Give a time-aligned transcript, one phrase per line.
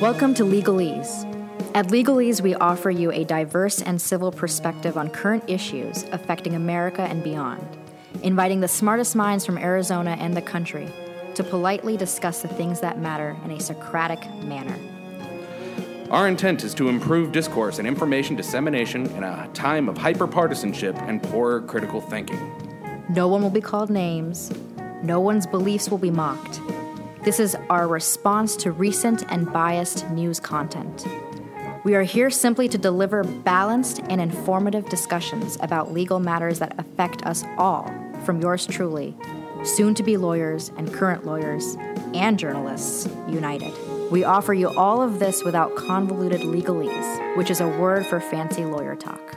[0.00, 1.24] Welcome to Legalese.
[1.74, 7.00] At Legalese, we offer you a diverse and civil perspective on current issues affecting America
[7.00, 7.66] and beyond,
[8.22, 10.86] inviting the smartest minds from Arizona and the country
[11.34, 14.78] to politely discuss the things that matter in a Socratic manner.
[16.10, 21.22] Our intent is to improve discourse and information dissemination in a time of hyperpartisanship and
[21.22, 22.52] poor critical thinking.
[23.08, 24.52] No one will be called names,
[25.02, 26.60] no one's beliefs will be mocked.
[27.26, 31.04] This is our response to recent and biased news content.
[31.82, 37.26] We are here simply to deliver balanced and informative discussions about legal matters that affect
[37.26, 37.92] us all,
[38.24, 39.16] from yours truly,
[39.64, 41.76] soon to be lawyers and current lawyers,
[42.14, 43.74] and journalists united.
[44.12, 48.64] We offer you all of this without convoluted legalese, which is a word for fancy
[48.64, 49.36] lawyer talk.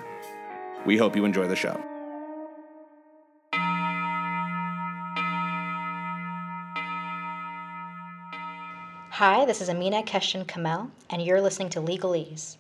[0.86, 1.84] We hope you enjoy the show.
[9.20, 12.56] Hi, this is Amina Keshin Kamel, and you're listening to Legalese.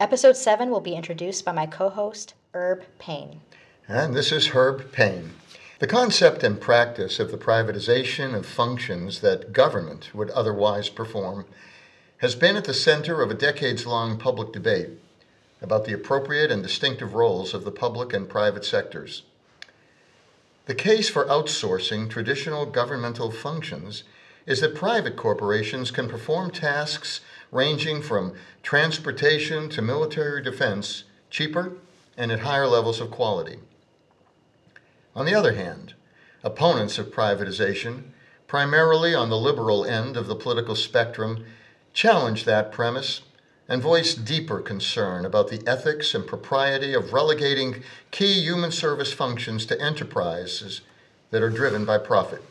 [0.00, 3.42] Episode 7 will be introduced by my co host, Herb Payne.
[3.86, 5.34] And this is Herb Payne.
[5.78, 11.44] The concept and practice of the privatization of functions that government would otherwise perform
[12.16, 14.90] has been at the center of a decades long public debate
[15.62, 19.22] about the appropriate and distinctive roles of the public and private sectors.
[20.66, 24.02] The case for outsourcing traditional governmental functions
[24.50, 27.20] is that private corporations can perform tasks
[27.52, 28.34] ranging from
[28.64, 31.74] transportation to military defense cheaper
[32.16, 33.60] and at higher levels of quality.
[35.14, 35.94] On the other hand,
[36.42, 38.06] opponents of privatization,
[38.48, 41.46] primarily on the liberal end of the political spectrum,
[41.92, 43.20] challenge that premise
[43.68, 49.64] and voice deeper concern about the ethics and propriety of relegating key human service functions
[49.66, 50.80] to enterprises
[51.30, 52.42] that are driven by profit.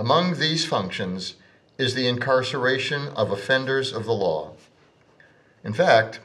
[0.00, 1.34] Among these functions
[1.76, 4.52] is the incarceration of offenders of the law.
[5.62, 6.20] In fact,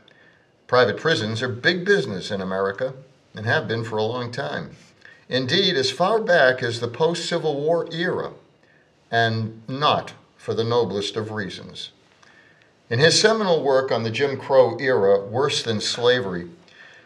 [0.66, 2.94] private prisons are big business in America
[3.36, 4.78] and have been for a long time.
[5.28, 8.32] Indeed, as far back as the post Civil War era,
[9.12, 11.92] and not for the noblest of reasons.
[12.90, 16.48] In his seminal work on the Jim Crow era, Worse Than Slavery,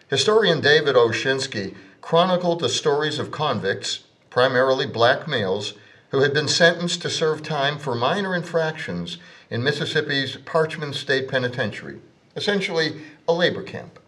[0.07, 5.74] historian David Oshinsky chronicled the stories of convicts, primarily black males,
[6.09, 9.18] who had been sentenced to serve time for minor infractions
[9.50, 12.00] in Mississippi's Parchman State Penitentiary,
[12.36, 14.00] essentially a labor camp,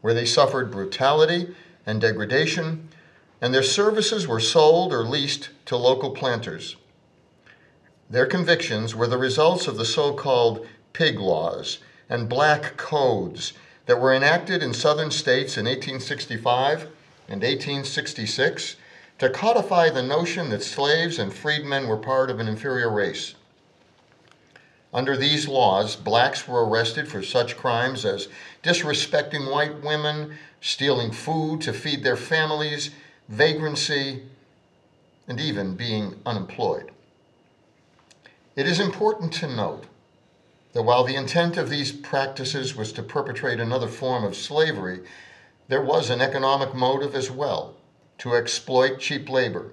[0.00, 1.54] where they suffered brutality
[1.86, 2.88] and degradation
[3.40, 6.76] and their services were sold or leased to local planters.
[8.08, 11.78] Their convictions were the results of the so called pig laws
[12.08, 13.52] and black codes
[13.86, 16.82] that were enacted in southern states in 1865
[17.28, 18.76] and 1866
[19.18, 23.34] to codify the notion that slaves and freedmen were part of an inferior race.
[24.92, 28.28] Under these laws, blacks were arrested for such crimes as
[28.62, 32.90] disrespecting white women, stealing food to feed their families,
[33.28, 34.22] vagrancy,
[35.28, 36.90] and even being unemployed.
[38.54, 39.84] It is important to note
[40.72, 45.00] that while the intent of these practices was to perpetrate another form of slavery,
[45.68, 47.75] there was an economic motive as well
[48.18, 49.72] to exploit cheap labor.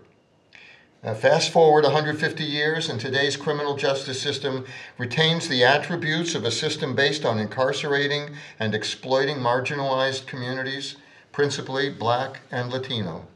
[1.04, 4.66] Now, fast forward 150 years, and today's criminal justice system
[4.98, 10.96] retains the attributes of a system based on incarcerating and exploiting marginalized communities,
[11.34, 13.28] principally black and Latino.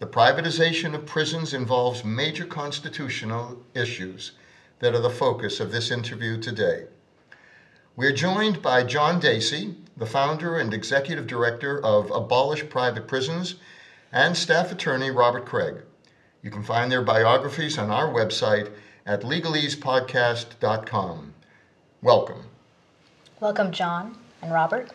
[0.00, 4.32] The privatization of prisons involves major constitutional issues
[4.80, 6.86] that are the focus of this interview today.
[7.94, 13.56] We are joined by John Dacey, the founder and executive director of Abolish Private Prisons,
[14.12, 15.76] and staff attorney Robert Craig.
[16.42, 18.70] You can find their biographies on our website
[19.06, 21.34] at legalespodcast.com.
[22.02, 22.44] Welcome.
[23.40, 24.90] Welcome, John and Robert.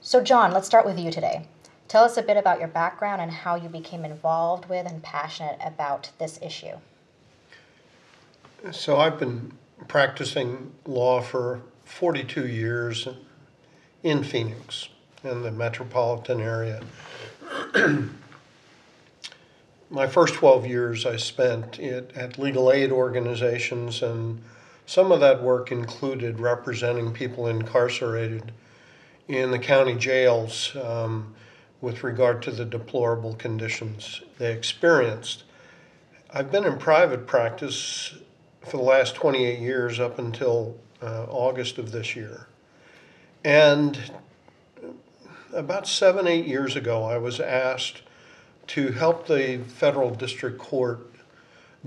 [0.00, 1.46] So, John, let's start with you today.
[1.88, 5.58] Tell us a bit about your background and how you became involved with and passionate
[5.64, 6.76] about this issue.
[8.70, 9.52] So, I've been
[9.88, 13.08] practicing law for 42 years
[14.02, 14.88] in Phoenix,
[15.22, 16.80] in the metropolitan area.
[19.90, 24.42] My first 12 years I spent it, at legal aid organizations, and
[24.86, 28.52] some of that work included representing people incarcerated
[29.28, 30.76] in the county jails.
[30.82, 31.34] Um,
[31.84, 35.44] with regard to the deplorable conditions they experienced.
[36.32, 38.14] I've been in private practice
[38.62, 42.46] for the last 28 years up until uh, August of this year.
[43.44, 43.98] And
[45.54, 48.02] about seven, eight years ago, I was asked
[48.68, 51.00] to help the federal district court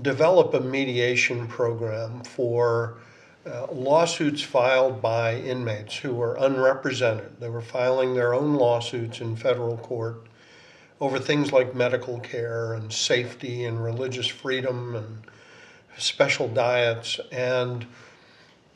[0.00, 2.98] develop a mediation program for
[3.46, 7.40] uh, lawsuits filed by inmates who were unrepresented.
[7.40, 10.26] They were filing their own lawsuits in federal court
[11.00, 15.22] over things like medical care and safety and religious freedom and
[15.96, 17.20] special diets.
[17.32, 17.86] And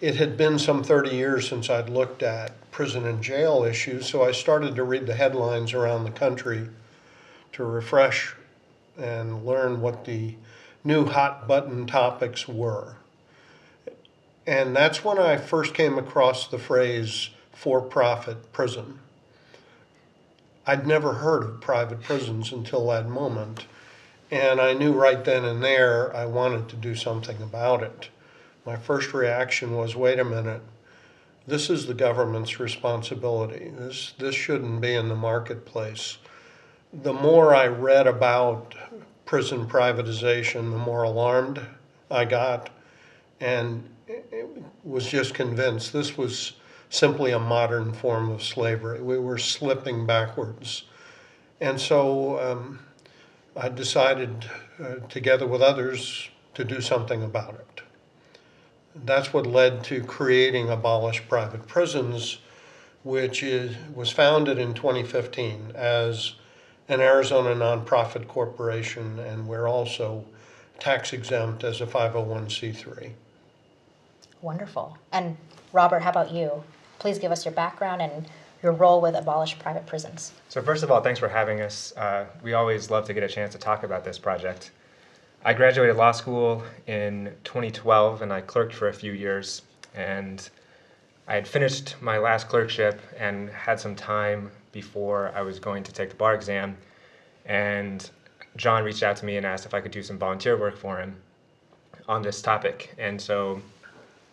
[0.00, 4.24] it had been some 30 years since I'd looked at prison and jail issues, so
[4.24, 6.69] I started to read the headlines around the country
[7.52, 8.34] to refresh
[8.98, 10.34] and learn what the
[10.82, 12.96] new hot button topics were.
[14.46, 18.98] And that's when I first came across the phrase for profit prison.
[20.66, 23.66] I'd never heard of private prisons until that moment.
[24.30, 28.08] And I knew right then and there I wanted to do something about it.
[28.64, 30.62] My first reaction was wait a minute,
[31.46, 33.72] this is the government's responsibility.
[33.76, 36.18] This, this shouldn't be in the marketplace.
[36.92, 38.74] The more I read about
[39.24, 41.60] prison privatization, the more alarmed
[42.10, 42.70] I got
[43.40, 43.88] and
[44.84, 46.52] was just convinced this was
[46.90, 49.00] simply a modern form of slavery.
[49.00, 50.84] We were slipping backwards.
[51.60, 52.78] And so um,
[53.56, 54.48] I decided,
[54.78, 57.81] uh, together with others, to do something about it.
[58.94, 62.38] That's what led to creating Abolish Private Prisons,
[63.02, 66.34] which is, was founded in 2015 as
[66.88, 70.24] an Arizona nonprofit corporation, and we're also
[70.78, 73.12] tax exempt as a 501c3.
[74.42, 74.98] Wonderful.
[75.12, 75.36] And
[75.72, 76.62] Robert, how about you?
[76.98, 78.26] Please give us your background and
[78.62, 80.32] your role with Abolish Private Prisons.
[80.48, 81.92] So, first of all, thanks for having us.
[81.96, 84.70] Uh, we always love to get a chance to talk about this project.
[85.44, 89.62] I graduated law school in 2012 and I clerked for a few years.
[89.94, 90.48] And
[91.26, 95.92] I had finished my last clerkship and had some time before I was going to
[95.92, 96.76] take the bar exam.
[97.44, 98.08] And
[98.56, 100.98] John reached out to me and asked if I could do some volunteer work for
[100.98, 101.16] him
[102.08, 102.94] on this topic.
[102.98, 103.60] And so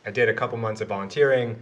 [0.05, 1.61] I did a couple months of volunteering,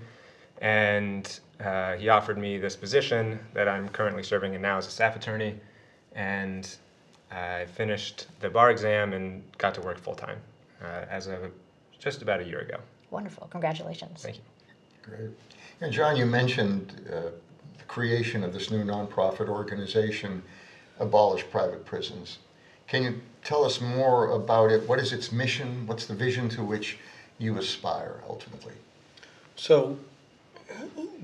[0.62, 4.92] and uh, he offered me this position that I'm currently serving in now as a
[4.92, 5.56] staff attorney.
[6.14, 6.70] And
[7.32, 10.38] I finished the bar exam and got to work full time
[10.82, 11.52] uh, as of
[12.00, 12.78] just about a year ago.
[13.12, 13.48] Wonderful.
[13.48, 14.22] Congratulations.
[14.22, 14.42] Thank you.
[15.02, 15.30] Great.
[15.82, 17.30] And John, you mentioned uh,
[17.78, 20.42] the creation of this new nonprofit organization,
[21.00, 22.40] Abolish Private Prisons.
[22.88, 24.88] Can you tell us more about it?
[24.88, 25.86] What is its mission?
[25.86, 26.98] What's the vision to which
[27.38, 28.74] you aspire ultimately?
[29.56, 29.98] So,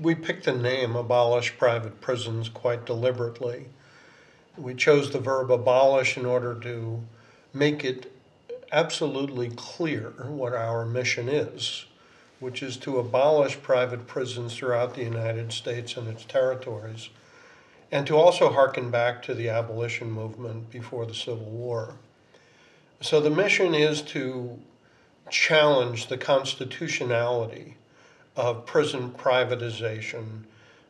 [0.00, 3.66] we picked the name Abolish Private Prisons quite deliberately.
[4.56, 7.02] We chose the verb abolish in order to
[7.52, 8.12] make it
[8.70, 11.86] absolutely clear what our mission is,
[12.40, 17.08] which is to abolish private prisons throughout the United States and its territories,
[17.90, 21.94] and to also hearken back to the abolition movement before the Civil War.
[23.00, 24.58] So the mission is to
[25.30, 27.76] challenge the constitutionality
[28.36, 30.44] of prison privatization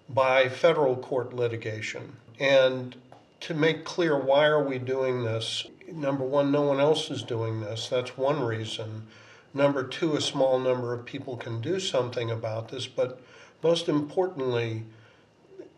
[0.08, 2.16] by federal court litigation.
[2.38, 2.96] And
[3.44, 5.66] to make clear why are we doing this?
[5.92, 7.88] Number one, no one else is doing this.
[7.88, 9.06] That's one reason.
[9.52, 12.86] Number two, a small number of people can do something about this.
[12.86, 13.20] But
[13.62, 14.84] most importantly,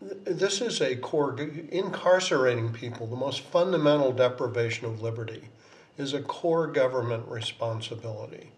[0.01, 5.49] this is a core, incarcerating people, the most fundamental deprivation of liberty
[5.97, 8.51] is a core government responsibility.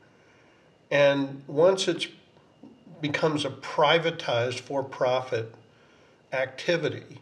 [0.91, 2.09] And once it
[3.01, 5.55] becomes a privatized for profit
[6.31, 7.21] activity,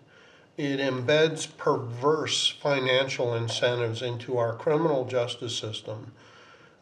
[0.58, 6.12] it embeds perverse financial incentives into our criminal justice system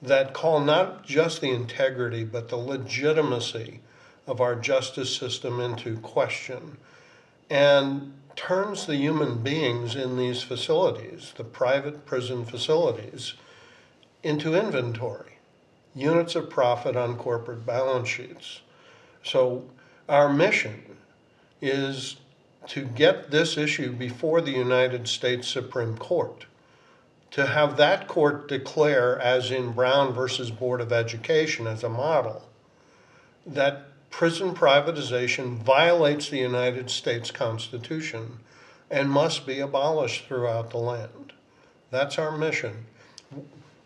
[0.01, 3.82] that call not just the integrity but the legitimacy
[4.27, 6.77] of our justice system into question
[7.50, 13.36] and turns the human beings in these facilities, the private prison facilities,
[14.24, 15.38] into inventory,
[15.94, 18.62] units of profit on corporate balance sheets.
[19.24, 19.65] So,
[20.10, 20.98] our mission
[21.62, 22.17] is
[22.67, 26.45] to get this issue before the United States Supreme Court,
[27.31, 32.48] to have that court declare, as in Brown versus Board of Education as a model,
[33.45, 38.39] that prison privatization violates the United States Constitution
[38.89, 41.34] and must be abolished throughout the land.
[41.91, 42.86] That's our mission.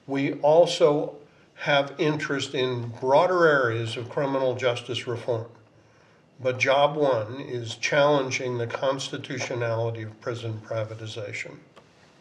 [0.05, 1.15] We also
[1.55, 5.49] have interest in broader areas of criminal justice reform.
[6.41, 11.57] But job one is challenging the constitutionality of prison privatization.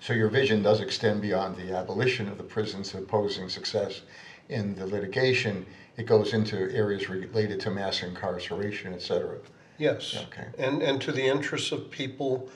[0.00, 4.02] So your vision does extend beyond the abolition of the prisons opposing success
[4.48, 5.66] in the litigation.
[5.96, 9.38] It goes into areas related to mass incarceration, et cetera.
[9.78, 10.16] Yes.
[10.28, 10.46] Okay.
[10.58, 12.48] And, and to the interests of people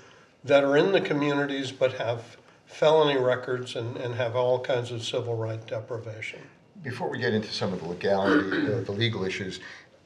[0.45, 5.05] that are in the communities but have felony records and, and have all kinds of
[5.05, 6.41] civil right deprivation.
[6.83, 9.61] before we get into some of the legality, the, the legal issues,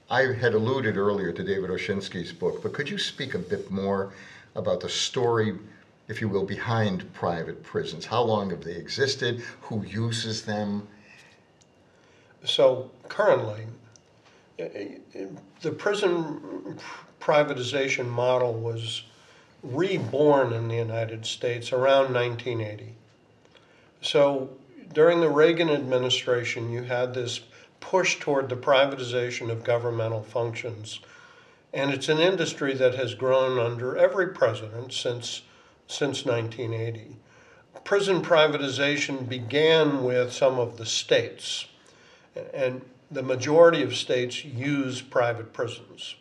[0.08, 4.12] I had alluded earlier to David Oshinsky's book, but could you speak a bit more
[4.54, 5.58] about the story,
[6.06, 8.06] if you will, behind private prisons?
[8.06, 9.42] How long have they existed?
[9.62, 10.86] Who uses them?
[12.44, 13.66] So currently,
[14.56, 16.78] the prison
[17.20, 19.02] privatization model was
[19.64, 22.94] reborn in the United States around 1980.
[24.02, 24.50] So
[24.92, 27.40] during the Reagan administration, you had this
[27.86, 30.98] push toward the privatization of governmental functions.
[31.72, 35.42] And it's an industry that has grown under every president since,
[35.86, 37.16] since 1980.
[37.84, 41.66] Prison privatization began with some of the states,
[42.52, 46.16] and the majority of states use private prisons.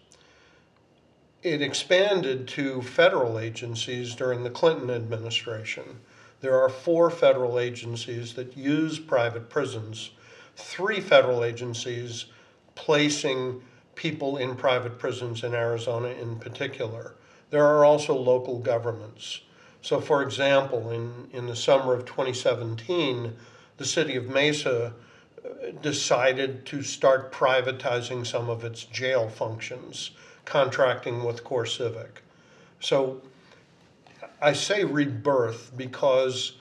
[1.41, 6.01] It expanded to federal agencies during the Clinton administration.
[6.41, 10.11] There are four federal agencies that use private prisons,
[10.55, 12.25] three federal agencies
[12.75, 13.61] placing
[13.95, 17.15] people in private prisons in Arizona in particular.
[17.49, 19.41] There are also local governments.
[19.81, 23.33] So, for example, in, in the summer of 2017,
[23.77, 24.93] the city of Mesa
[25.43, 30.11] uh, decided to start privatizing some of its jail functions,
[30.43, 32.09] contracting with CoreCivic.
[32.79, 33.21] So
[34.41, 36.53] I say rebirth because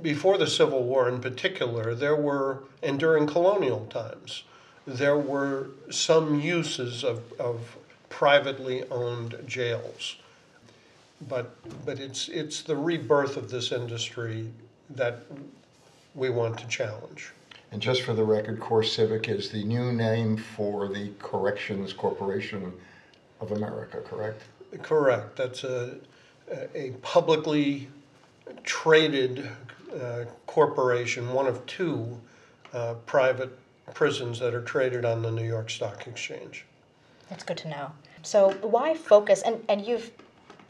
[0.00, 4.44] before the Civil War in particular, there were, and during colonial times,
[4.86, 7.76] there were some uses of, of
[8.08, 10.16] privately owned jails.
[11.28, 14.50] But, but it's, it's the rebirth of this industry
[14.90, 15.20] that
[16.14, 17.32] we want to challenge.
[17.70, 22.72] And just for the record, CoreCivic is the new name for the Corrections Corporation
[23.40, 24.42] of America, correct?
[24.82, 25.36] Correct.
[25.36, 25.96] That's a,
[26.74, 27.88] a publicly
[28.64, 29.48] traded
[30.00, 32.20] uh, corporation, one of two
[32.72, 33.58] uh, private
[33.94, 36.64] prisons that are traded on the New York Stock Exchange.
[37.28, 37.92] That's good to know.
[38.22, 39.42] So why focus?
[39.42, 40.10] And, and you've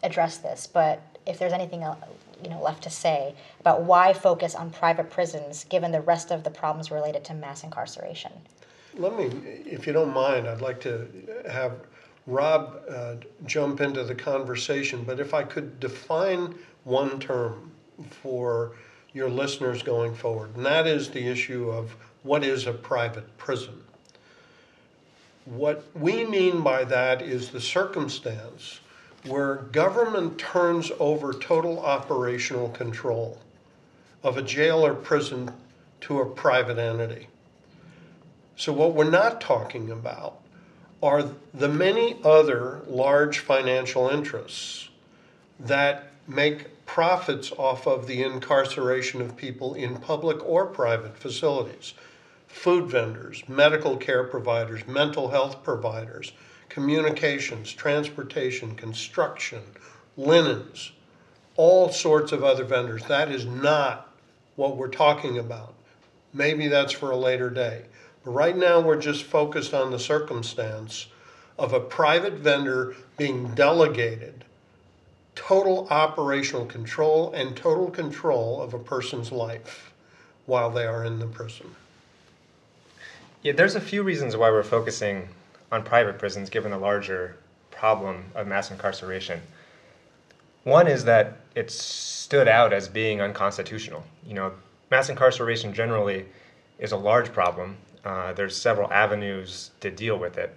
[0.02, 1.98] addressed this, but if there's anything else,
[2.42, 6.42] you know left to say about why focus on private prisons given the rest of
[6.42, 8.32] the problems related to mass incarceration.
[8.94, 9.24] Let me,
[9.64, 11.08] if you don't mind, I'd like to
[11.50, 11.72] have
[12.26, 13.14] Rob uh,
[13.46, 17.70] jump into the conversation, but if I could define one term
[18.10, 18.72] for
[19.14, 23.82] your listeners going forward, and that is the issue of what is a private prison.
[25.44, 28.80] What we mean by that is the circumstance
[29.24, 33.38] where government turns over total operational control
[34.22, 35.50] of a jail or prison
[36.02, 37.28] to a private entity.
[38.56, 40.38] So, what we're not talking about
[41.02, 44.88] are the many other large financial interests
[45.58, 51.94] that make profits off of the incarceration of people in public or private facilities
[52.46, 56.32] food vendors, medical care providers, mental health providers,
[56.68, 59.62] communications, transportation, construction,
[60.18, 60.92] linens,
[61.56, 63.02] all sorts of other vendors.
[63.06, 64.14] That is not
[64.56, 65.72] what we're talking about.
[66.34, 67.86] Maybe that's for a later day.
[68.22, 71.06] But right now, we're just focused on the circumstance
[71.58, 74.44] of a private vendor being delegated
[75.34, 79.92] total operational control and total control of a person's life
[80.46, 81.74] while they are in the prison.
[83.42, 85.28] Yeah, there's a few reasons why we're focusing
[85.70, 87.36] on private prisons given the larger
[87.70, 89.40] problem of mass incarceration.
[90.64, 94.04] One is that it stood out as being unconstitutional.
[94.24, 94.52] You know,
[94.90, 96.26] mass incarceration generally
[96.78, 97.78] is a large problem.
[98.04, 100.56] Uh, there's several avenues to deal with it.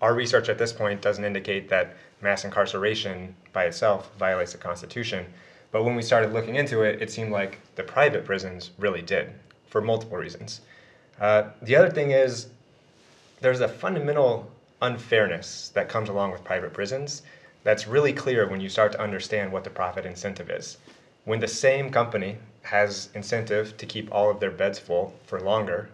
[0.00, 5.26] Our research at this point doesn't indicate that mass incarceration by itself violates the Constitution,
[5.72, 9.30] but when we started looking into it, it seemed like the private prisons really did
[9.68, 10.60] for multiple reasons.
[11.20, 12.48] Uh, the other thing is
[13.40, 14.50] there's a fundamental
[14.82, 17.22] unfairness that comes along with private prisons
[17.62, 20.78] that's really clear when you start to understand what the profit incentive is.
[21.24, 25.90] When the same company has incentive to keep all of their beds full for longer,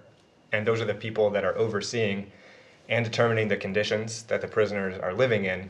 [0.53, 2.31] and those are the people that are overseeing
[2.89, 5.69] and determining the conditions that the prisoners are living in,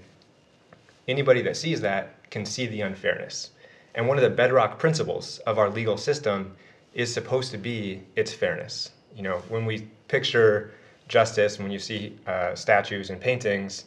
[1.09, 3.51] anybody that sees that can see the unfairness.
[3.95, 6.57] And one of the bedrock principles of our legal system
[6.95, 8.91] is supposed to be its fairness.
[9.15, 10.73] You know, when we picture
[11.09, 13.85] justice, when you see uh, statues and paintings,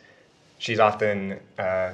[0.58, 1.92] she's often uh,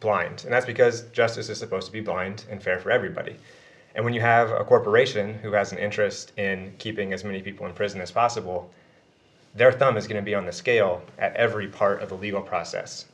[0.00, 0.42] blind.
[0.44, 3.36] And that's because justice is supposed to be blind and fair for everybody.
[3.94, 7.66] And when you have a corporation who has an interest in keeping as many people
[7.66, 8.70] in prison as possible,
[9.54, 12.42] their thumb is going to be on the scale at every part of the legal
[12.42, 13.06] process.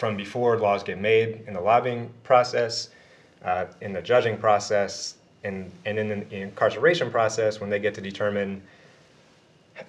[0.00, 2.88] From before laws get made in the lobbying process,
[3.44, 8.00] uh, in the judging process, And, and in the incarceration process, when they get to
[8.00, 8.62] determine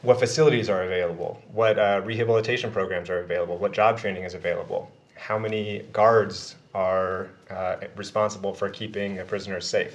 [0.01, 4.81] what facilities are available, what uh, rehabilitation programs are available, what job training is available,
[5.15, 9.93] how many guards are uh, responsible for keeping a prisoner safe.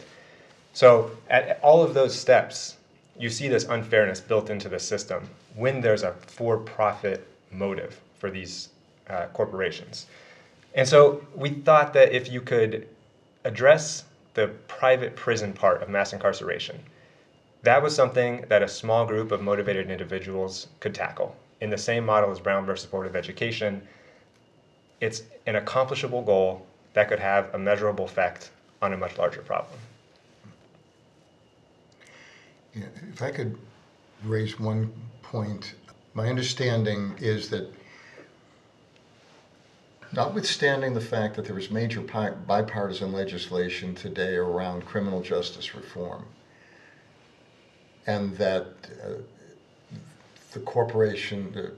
[0.75, 2.77] So, at all of those steps,
[3.19, 5.21] you see this unfairness built into the system
[5.55, 8.69] when there's a for profit motive for these
[9.09, 10.07] uh, corporations.
[10.75, 12.87] And so, we thought that if you could
[13.45, 16.79] address the private prison part of mass incarceration,
[17.63, 21.35] that was something that a small group of motivated individuals could tackle.
[21.61, 23.81] In the same model as Brown versus Board of Education,
[25.01, 28.51] it's an accomplishable goal that could have a measurable effect
[28.83, 29.79] on a much larger problem.
[32.75, 33.57] Yeah, if I could
[34.25, 35.75] raise one point,
[36.15, 37.73] my understanding is that
[40.13, 46.25] notwithstanding the fact that there is major bipartisan legislation today around criminal justice reform,
[48.07, 48.67] and that
[49.05, 49.11] uh,
[50.53, 51.73] the corporation, the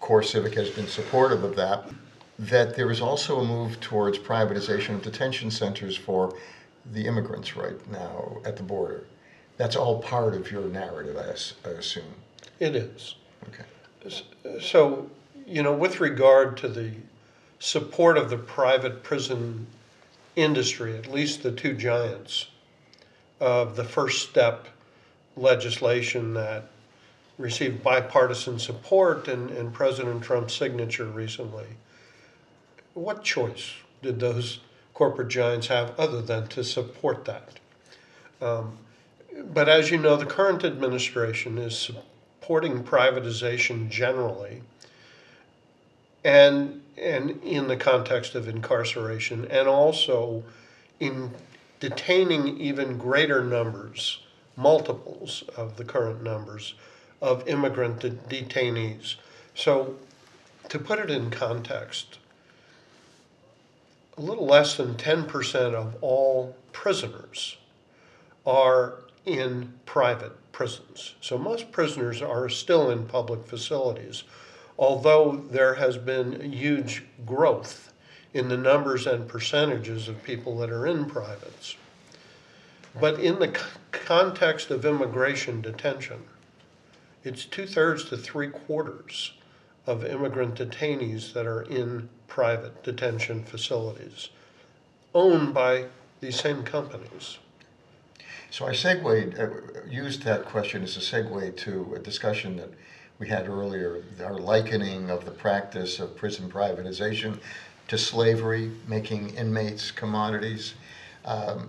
[0.00, 1.88] CoreCivic has been supportive of that,
[2.38, 6.36] that there is also a move towards privatization of detention centers for
[6.92, 9.04] the immigrants right now at the border.
[9.56, 12.14] That's all part of your narrative, I, I assume.
[12.58, 13.16] It is.
[13.48, 13.64] Okay.
[14.60, 15.10] So,
[15.46, 16.92] you know, with regard to the
[17.62, 19.66] support of the private prison
[20.34, 22.46] industry, at least the two giants,
[23.40, 24.68] of the first step
[25.36, 26.70] legislation that
[27.38, 31.66] received bipartisan support and, and President Trump's signature recently
[32.94, 34.60] what choice did those
[34.94, 37.58] corporate giants have other than to support that?
[38.40, 38.78] Um,
[39.52, 44.62] but as you know, the current administration is supporting privatization generally,
[46.24, 50.42] and and in the context of incarceration, and also
[51.00, 51.30] in
[51.80, 54.22] detaining even greater numbers,
[54.56, 56.74] multiples of the current numbers
[57.20, 59.16] of immigrant de- detainees.
[59.54, 59.96] So,
[60.68, 62.18] to put it in context,
[64.16, 67.56] a little less than 10% of all prisoners
[68.46, 71.14] are in private prisons.
[71.20, 74.24] So most prisoners are still in public facilities,
[74.78, 77.92] although there has been huge growth
[78.34, 81.76] in the numbers and percentages of people that are in privates.
[82.98, 83.58] But in the
[83.90, 86.24] context of immigration detention,
[87.24, 89.32] it's two thirds to three quarters
[89.86, 94.28] of immigrant detainees that are in private detention facilities
[95.14, 95.86] owned by
[96.20, 97.38] these same companies.
[98.50, 99.48] So I segued, uh,
[99.88, 102.70] used that question as a segue to a discussion that
[103.22, 107.38] we had earlier, our likening of the practice of prison privatization
[107.86, 110.74] to slavery, making inmates commodities.
[111.24, 111.68] Um,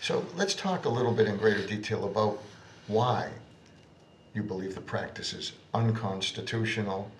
[0.00, 2.40] so let's talk a little bit in greater detail about
[2.86, 3.30] why
[4.32, 7.10] you believe the practice is unconstitutional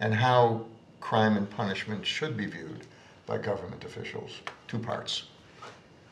[0.00, 0.66] and how
[1.00, 2.88] crime and punishment should be viewed
[3.24, 4.32] by government officials.
[4.66, 5.26] Two parts.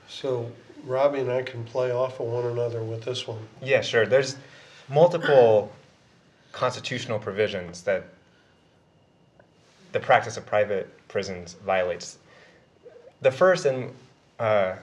[0.09, 0.49] So
[0.85, 3.41] Robbie and I can play off of one another with this one.
[3.61, 4.07] Yeah, sure.
[4.07, 4.37] There's
[4.89, 5.73] multiple
[6.59, 8.05] constitutional provisions that
[9.93, 12.19] the practice of private prisons violates.
[13.23, 13.95] The first and
[14.41, 14.75] uh,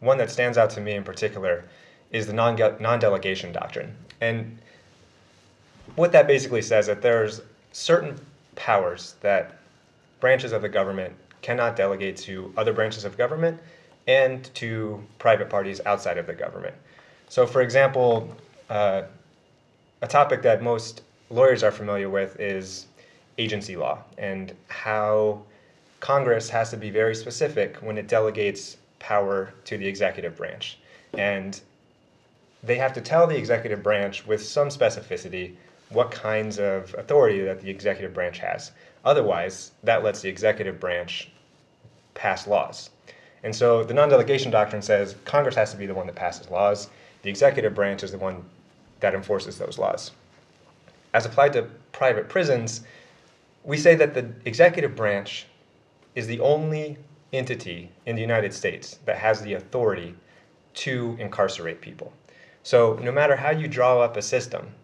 [0.00, 1.64] one that stands out to me in particular
[2.10, 3.96] is the non delegation doctrine.
[4.20, 4.58] And
[5.96, 7.40] what that basically says is that there's
[7.72, 8.20] certain
[8.54, 9.56] powers that
[10.20, 13.58] branches of the government cannot delegate to other branches of government
[14.06, 16.74] and to private parties outside of the government.
[17.30, 18.36] So, for example,
[18.68, 19.04] uh,
[20.02, 22.86] a topic that most lawyers are familiar with is
[23.38, 25.42] agency law and how
[26.00, 30.78] Congress has to be very specific when it delegates power to the executive branch.
[31.16, 31.60] And
[32.62, 35.54] they have to tell the executive branch with some specificity
[35.90, 38.72] what kinds of authority that the executive branch has.
[39.04, 41.30] Otherwise, that lets the executive branch
[42.14, 42.90] pass laws.
[43.42, 46.50] And so the non delegation doctrine says Congress has to be the one that passes
[46.50, 46.88] laws,
[47.22, 48.44] the executive branch is the one
[49.00, 50.12] that enforces those laws.
[51.12, 52.82] As applied to private prisons,
[53.64, 55.46] we say that the executive branch
[56.14, 56.96] is the only
[57.32, 60.14] entity in the United States that has the authority
[60.74, 62.12] to incarcerate people.
[62.62, 64.74] So, no matter how you draw up a system,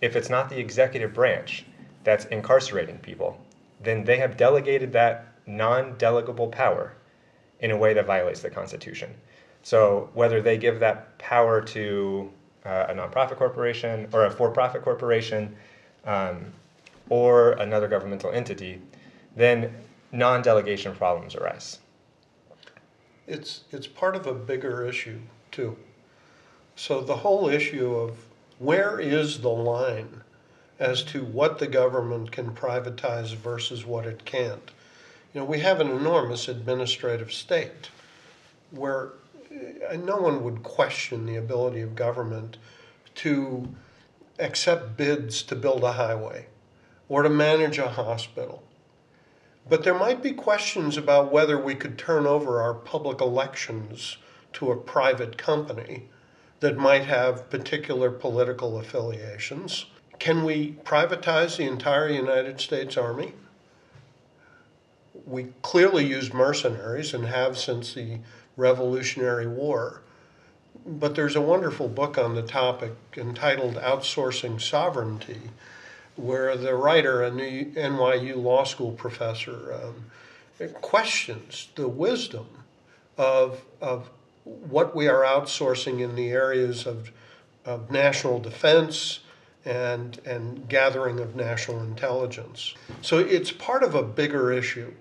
[0.00, 1.64] if it's not the executive branch
[2.04, 3.40] that's incarcerating people,
[3.80, 6.94] then they have delegated that non delegable power
[7.60, 9.14] in a way that violates the Constitution.
[9.62, 12.30] So whether they give that power to
[12.64, 15.54] uh, a nonprofit corporation or a for profit corporation
[16.06, 16.52] um,
[17.08, 18.80] or another governmental entity,
[19.36, 19.74] then
[20.12, 21.78] non delegation problems arise.
[23.26, 25.18] It's, it's part of a bigger issue,
[25.50, 25.76] too.
[26.76, 28.26] So the whole issue of
[28.58, 30.22] where is the line
[30.78, 34.70] as to what the government can privatize versus what it can't?
[35.32, 37.88] You know, we have an enormous administrative state
[38.70, 39.12] where
[39.90, 42.58] uh, no one would question the ability of government
[43.16, 43.68] to
[44.38, 46.46] accept bids to build a highway
[47.08, 48.62] or to manage a hospital.
[49.68, 54.18] But there might be questions about whether we could turn over our public elections
[54.54, 56.08] to a private company
[56.60, 59.86] that might have particular political affiliations.
[60.18, 63.32] Can we privatize the entire United States Army?
[65.26, 68.18] We clearly use mercenaries and have since the
[68.56, 70.02] Revolutionary War.
[70.86, 75.40] But there's a wonderful book on the topic entitled Outsourcing Sovereignty,
[76.16, 82.46] where the writer, a new NYU law school professor, um, questions the wisdom
[83.16, 84.10] of, of
[84.44, 87.10] what we are outsourcing in the areas of,
[87.64, 89.20] of national defense
[89.64, 92.74] and, and gathering of national intelligence.
[93.00, 94.92] So it's part of a bigger issue.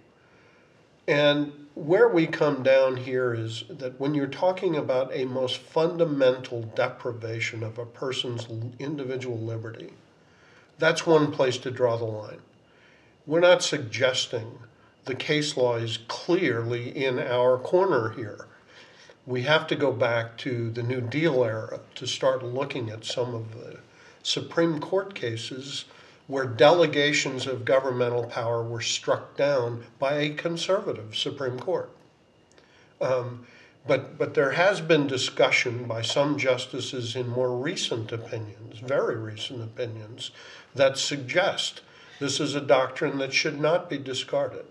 [1.07, 6.62] And where we come down here is that when you're talking about a most fundamental
[6.62, 9.91] deprivation of a person's individual liberty,
[10.77, 12.41] that's one place to draw the line.
[13.25, 14.59] We're not suggesting
[15.05, 18.47] the case law is clearly in our corner here.
[19.25, 23.33] We have to go back to the New Deal era to start looking at some
[23.33, 23.79] of the
[24.21, 25.86] Supreme Court cases
[26.27, 31.89] where delegations of governmental power were struck down by a conservative Supreme Court.
[33.01, 33.45] Um,
[33.86, 39.62] but, but there has been discussion by some justices in more recent opinions, very recent
[39.62, 40.31] opinions,
[40.73, 41.81] that suggest
[42.19, 44.65] this is a doctrine that should not be discarded.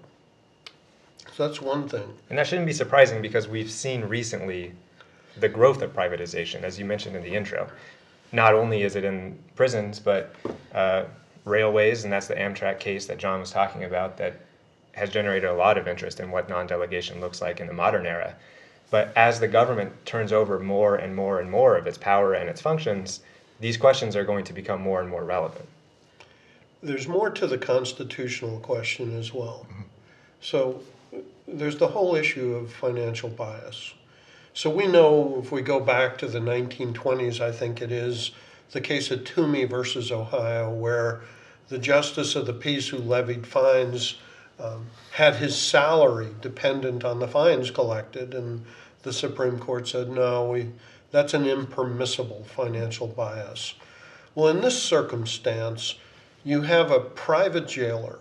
[1.35, 2.15] So that's one thing.
[2.31, 4.73] And that shouldn't be surprising because we've seen recently
[5.39, 7.69] the growth of privatization, as you mentioned in the intro.
[8.33, 10.35] Not only is it in prisons, but
[10.75, 11.05] uh,
[11.45, 14.41] railways, and that's the Amtrak case that John was talking about, that
[14.93, 18.07] has generated a lot of interest in what non delegation looks like in the modern
[18.07, 18.35] era.
[18.91, 22.49] But as the government turns over more and more and more of its power and
[22.49, 23.21] its functions,
[23.59, 25.67] these questions are going to become more and more relevant.
[26.83, 29.67] There's more to the constitutional question as well.
[29.71, 29.83] Mm-hmm.
[30.41, 30.83] So
[31.49, 33.95] there's the whole issue of financial bias.
[34.55, 38.33] So we know if we go back to the 1920s, I think it is,
[38.73, 41.21] the case of Tumey versus Ohio, where
[41.69, 44.17] the justice of the peace who levied fines
[44.59, 48.65] um, had his salary dependent on the fines collected, and
[49.03, 50.71] the Supreme Court said, no, we,
[51.11, 53.75] that's an impermissible financial bias.
[54.35, 55.97] Well, in this circumstance,
[56.45, 58.19] you have a private jailer.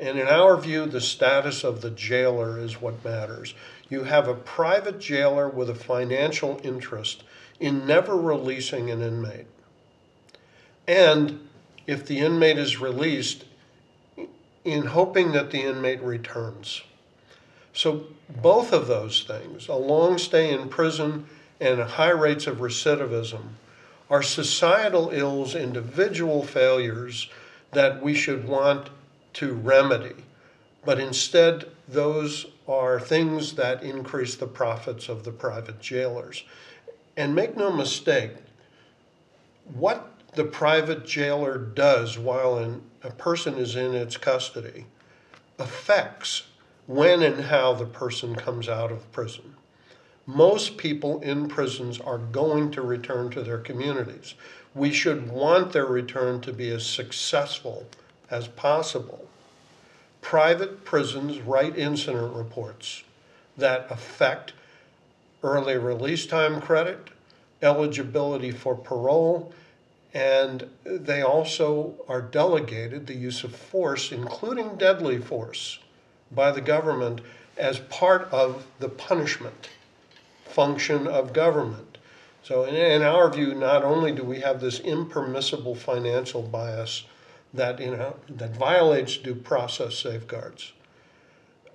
[0.00, 3.54] And in our view, the status of the jailer is what matters.
[3.88, 7.22] You have a private jailer with a financial interest
[7.62, 9.46] in never releasing an inmate.
[10.88, 11.48] And
[11.86, 13.44] if the inmate is released,
[14.64, 16.82] in hoping that the inmate returns.
[17.72, 21.26] So, both of those things, a long stay in prison
[21.60, 23.42] and high rates of recidivism,
[24.10, 27.28] are societal ills, individual failures
[27.70, 28.90] that we should want
[29.34, 30.16] to remedy.
[30.84, 36.42] But instead, those are things that increase the profits of the private jailers.
[37.16, 38.32] And make no mistake,
[39.74, 44.86] what the private jailer does while in, a person is in its custody
[45.58, 46.44] affects
[46.86, 49.54] when and how the person comes out of prison.
[50.26, 54.34] Most people in prisons are going to return to their communities.
[54.74, 57.86] We should want their return to be as successful
[58.30, 59.28] as possible.
[60.20, 63.02] Private prisons write incident reports
[63.56, 64.52] that affect
[65.42, 67.10] early release time credit,
[67.60, 69.52] eligibility for parole,
[70.14, 75.78] and they also are delegated the use of force, including deadly force,
[76.30, 77.20] by the government
[77.56, 79.68] as part of the punishment
[80.44, 81.98] function of government.
[82.42, 87.04] So, in, in, our view, not only do we have this impermissible financial bias
[87.54, 90.72] that, you know, that violates due process safeguards,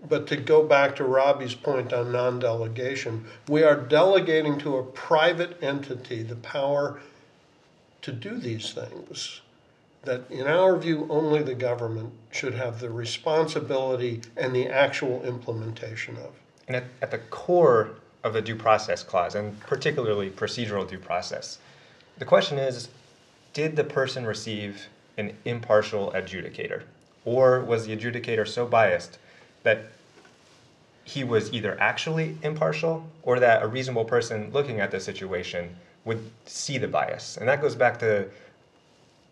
[0.07, 4.83] but to go back to Robbie's point on non delegation, we are delegating to a
[4.83, 6.99] private entity the power
[8.01, 9.41] to do these things.
[10.03, 16.15] That, in our view, only the government should have the responsibility and the actual implementation
[16.17, 16.33] of.
[16.67, 17.91] And at, at the core
[18.23, 21.59] of the due process clause, and particularly procedural due process,
[22.17, 22.89] the question is
[23.53, 26.83] did the person receive an impartial adjudicator?
[27.25, 29.17] Or was the adjudicator so biased
[29.67, 29.91] that
[31.03, 35.75] he was either actually impartial or that a reasonable person looking at the situation
[36.05, 37.35] would see the bias.
[37.35, 38.29] And that goes back to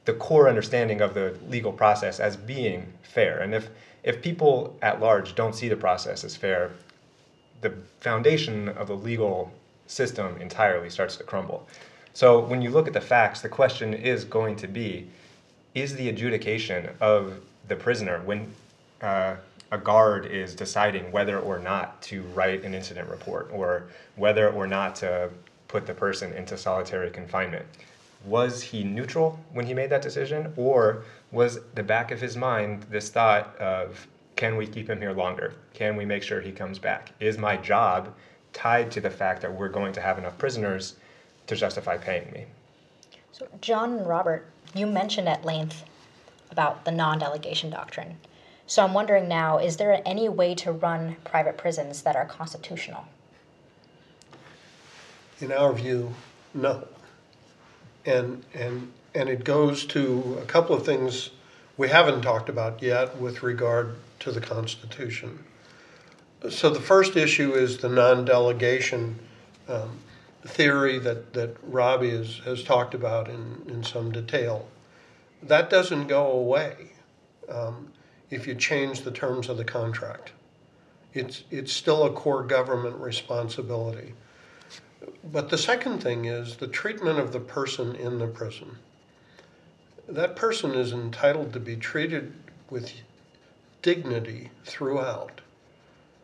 [0.03, 3.39] the core understanding of the legal process as being fair.
[3.39, 3.69] And if,
[4.03, 6.71] if people at large don't see the process as fair,
[7.61, 7.71] the
[8.01, 9.53] foundation of the legal
[9.87, 11.65] system entirely starts to crumble.
[12.13, 15.07] So when you look at the facts, the question is going to be
[15.73, 18.53] is the adjudication of the prisoner when
[19.01, 19.35] uh,
[19.71, 24.67] a guard is deciding whether or not to write an incident report or whether or
[24.67, 25.29] not to
[25.67, 27.65] put the person into solitary confinement.
[28.25, 32.83] Was he neutral when he made that decision, or was the back of his mind
[32.89, 35.53] this thought of, can we keep him here longer?
[35.73, 37.11] Can we make sure he comes back?
[37.19, 38.13] Is my job
[38.53, 40.95] tied to the fact that we're going to have enough prisoners
[41.47, 42.45] to justify paying me?
[43.31, 45.83] So, John and Robert, you mentioned at length
[46.51, 48.15] about the non delegation doctrine.
[48.67, 53.05] So I'm wondering now is there any way to run private prisons that are constitutional?
[55.39, 56.13] In our view,
[56.53, 56.87] no.
[58.05, 61.31] And, and, and it goes to a couple of things
[61.77, 65.43] we haven't talked about yet with regard to the Constitution.
[66.49, 69.19] So the first issue is the non delegation
[69.67, 69.99] um,
[70.45, 74.67] theory that, that Robbie has, has talked about in, in some detail.
[75.43, 76.91] That doesn't go away.
[77.49, 77.91] Um,
[78.29, 80.31] if you change the terms of the contract.
[81.13, 84.13] It's, it's still a core government responsibility.
[85.31, 88.77] But the second thing is the treatment of the person in the prison.
[90.07, 92.33] That person is entitled to be treated
[92.69, 92.91] with
[93.81, 95.41] dignity throughout,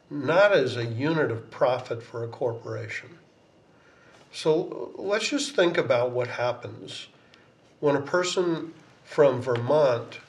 [0.10, 3.10] not as a unit of profit for a corporation.
[4.32, 7.08] So let's just think about what happens
[7.80, 10.20] when a person from Vermont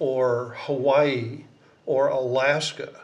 [0.00, 1.44] or Hawaii
[1.86, 3.02] or Alaska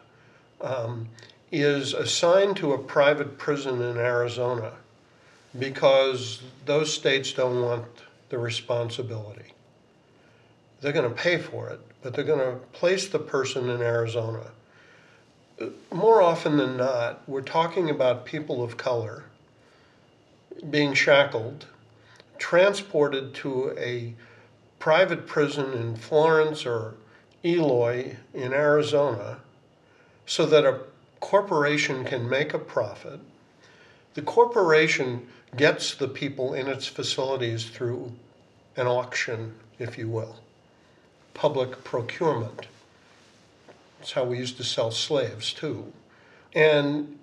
[0.60, 1.08] um,
[1.52, 4.72] is assigned to a private prison in Arizona
[5.56, 7.84] because those states don't want
[8.30, 9.52] the responsibility.
[10.80, 14.50] They're going to pay for it, but they're going to place the person in Arizona.
[15.92, 19.24] More often than not, we're talking about people of color
[20.68, 21.66] being shackled,
[22.38, 24.14] transported to a
[24.78, 26.94] private prison in Florence or
[27.44, 29.38] Eloy in Arizona
[30.26, 30.80] so that a
[31.20, 33.20] corporation can make a profit.
[34.14, 38.12] The corporation gets the people in its facilities through
[38.76, 40.36] an auction, if you will,
[41.34, 42.66] public procurement.
[43.98, 45.92] That's how we used to sell slaves too.
[46.54, 47.18] And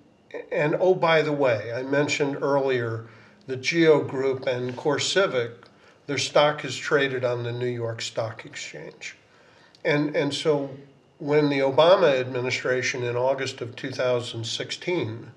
[0.50, 3.06] and oh by the way, I mentioned earlier
[3.46, 5.52] the Geo Group and CoreCivic
[6.06, 9.16] their stock is traded on the New York Stock Exchange.
[9.84, 10.70] And, and so
[11.18, 15.30] when the Obama administration in August of 2016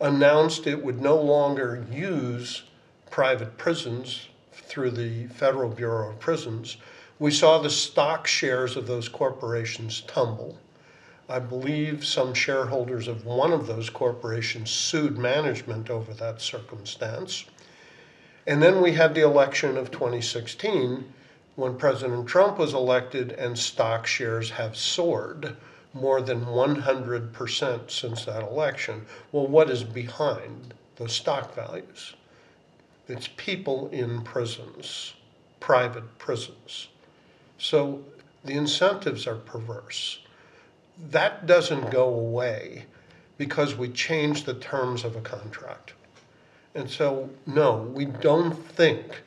[0.00, 2.62] announced it would no longer use
[3.10, 6.76] private prisons through the Federal Bureau of Prisons,
[7.18, 10.58] we saw the stock shares of those corporations tumble.
[11.28, 17.44] I believe some shareholders of one of those corporations sued management over that circumstance.
[18.46, 21.12] And then we had the election of 2016
[21.56, 25.56] when President Trump was elected and stock shares have soared
[25.92, 29.04] more than 100% since that election.
[29.32, 32.14] Well, what is behind those stock values?
[33.08, 35.14] It's people in prisons,
[35.58, 36.88] private prisons.
[37.58, 38.04] So
[38.44, 40.20] the incentives are perverse.
[41.10, 42.86] That doesn't go away
[43.36, 45.94] because we change the terms of a contract.
[46.74, 49.22] And so, no, we don't think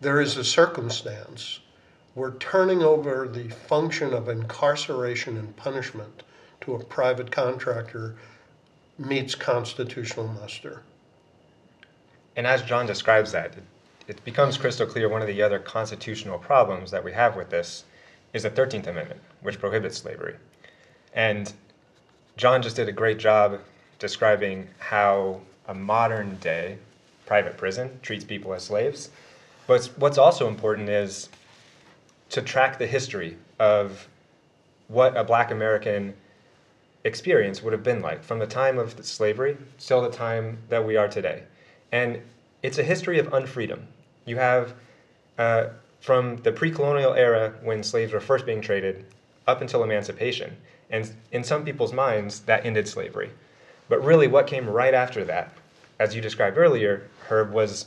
[0.00, 1.60] there is a circumstance
[2.14, 6.22] where turning over the function of incarceration and punishment
[6.60, 8.14] to a private contractor
[8.98, 10.82] meets constitutional muster.
[12.36, 13.62] And as John describes that, it,
[14.06, 17.84] it becomes crystal clear one of the other constitutional problems that we have with this
[18.32, 20.36] is the 13th Amendment, which prohibits slavery.
[21.14, 21.52] And
[22.36, 23.60] John just did a great job
[23.98, 25.40] describing how
[25.72, 26.76] a modern day
[27.24, 29.08] private prison treats people as slaves.
[29.66, 31.30] But what's also important is
[32.28, 34.06] to track the history of
[34.88, 36.12] what a black American
[37.04, 40.96] experience would have been like from the time of slavery till the time that we
[40.96, 41.42] are today.
[41.90, 42.20] And
[42.62, 43.80] it's a history of unfreedom.
[44.26, 44.74] You have
[45.38, 45.68] uh,
[46.00, 49.06] from the pre colonial era when slaves were first being traded
[49.46, 50.54] up until emancipation.
[50.90, 53.30] And in some people's minds, that ended slavery.
[53.88, 55.52] But really, what came right after that,
[56.02, 57.86] as you described earlier, Herb, was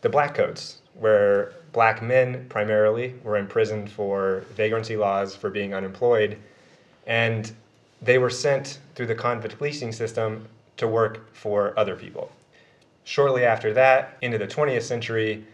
[0.00, 6.36] the black codes, where black men primarily were imprisoned for vagrancy laws, for being unemployed.
[7.06, 7.52] And
[8.02, 12.32] they were sent through the convict leasing system to work for other people.
[13.04, 15.44] Shortly after that, into the 20th century,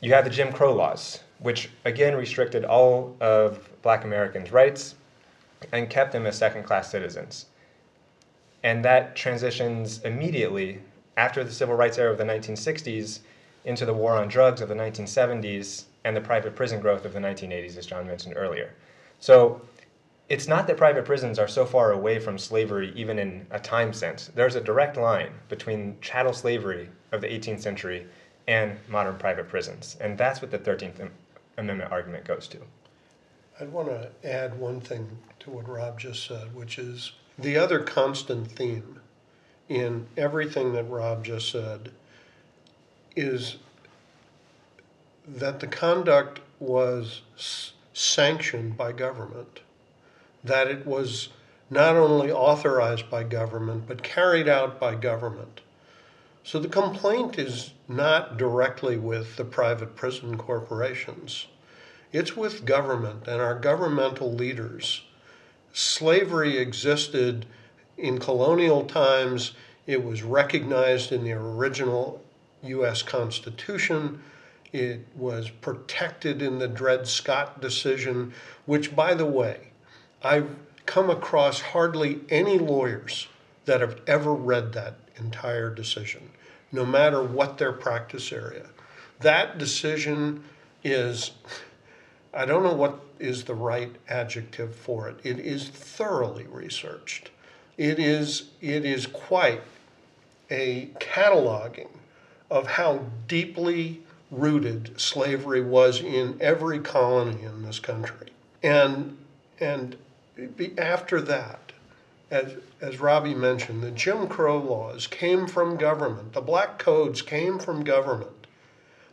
[0.00, 4.94] you have the Jim Crow laws, which again restricted all of black Americans' rights
[5.72, 7.44] and kept them as second class citizens.
[8.68, 10.82] And that transitions immediately
[11.16, 13.20] after the civil rights era of the 1960s
[13.64, 17.18] into the war on drugs of the 1970s and the private prison growth of the
[17.18, 18.74] 1980s, as John mentioned earlier.
[19.20, 19.62] So
[20.28, 23.94] it's not that private prisons are so far away from slavery, even in a time
[23.94, 24.30] sense.
[24.34, 28.06] There's a direct line between chattel slavery of the 18th century
[28.48, 29.96] and modern private prisons.
[29.98, 31.08] And that's what the 13th
[31.56, 32.58] Amendment argument goes to.
[33.58, 35.08] I'd want to add one thing
[35.40, 39.00] to what Rob just said, which is the other constant theme
[39.68, 41.90] in everything that Rob just said
[43.14, 43.56] is
[45.26, 47.22] that the conduct was
[47.92, 49.60] sanctioned by government,
[50.42, 51.28] that it was
[51.70, 55.60] not only authorized by government, but carried out by government.
[56.42, 61.46] So the complaint is not directly with the private prison corporations.
[62.10, 65.02] It's with government and our governmental leaders.
[65.72, 67.46] Slavery existed
[67.96, 69.52] in colonial times.
[69.86, 72.22] It was recognized in the original
[72.62, 73.02] U.S.
[73.02, 74.22] Constitution.
[74.72, 78.34] It was protected in the Dred Scott decision,
[78.66, 79.68] which, by the way,
[80.22, 83.28] I've come across hardly any lawyers
[83.64, 86.30] that have ever read that entire decision,
[86.72, 88.66] no matter what their practice area.
[89.20, 90.44] That decision
[90.82, 91.32] is
[92.32, 95.16] I don't know what is the right adjective for it.
[95.24, 97.30] It is thoroughly researched.
[97.76, 99.62] It is, it is quite
[100.50, 101.88] a cataloging
[102.50, 108.28] of how deeply rooted slavery was in every colony in this country.
[108.62, 109.16] And,
[109.60, 109.96] and
[110.76, 111.72] after that,
[112.30, 117.58] as, as Robbie mentioned, the Jim Crow laws came from government, the black codes came
[117.58, 118.37] from government.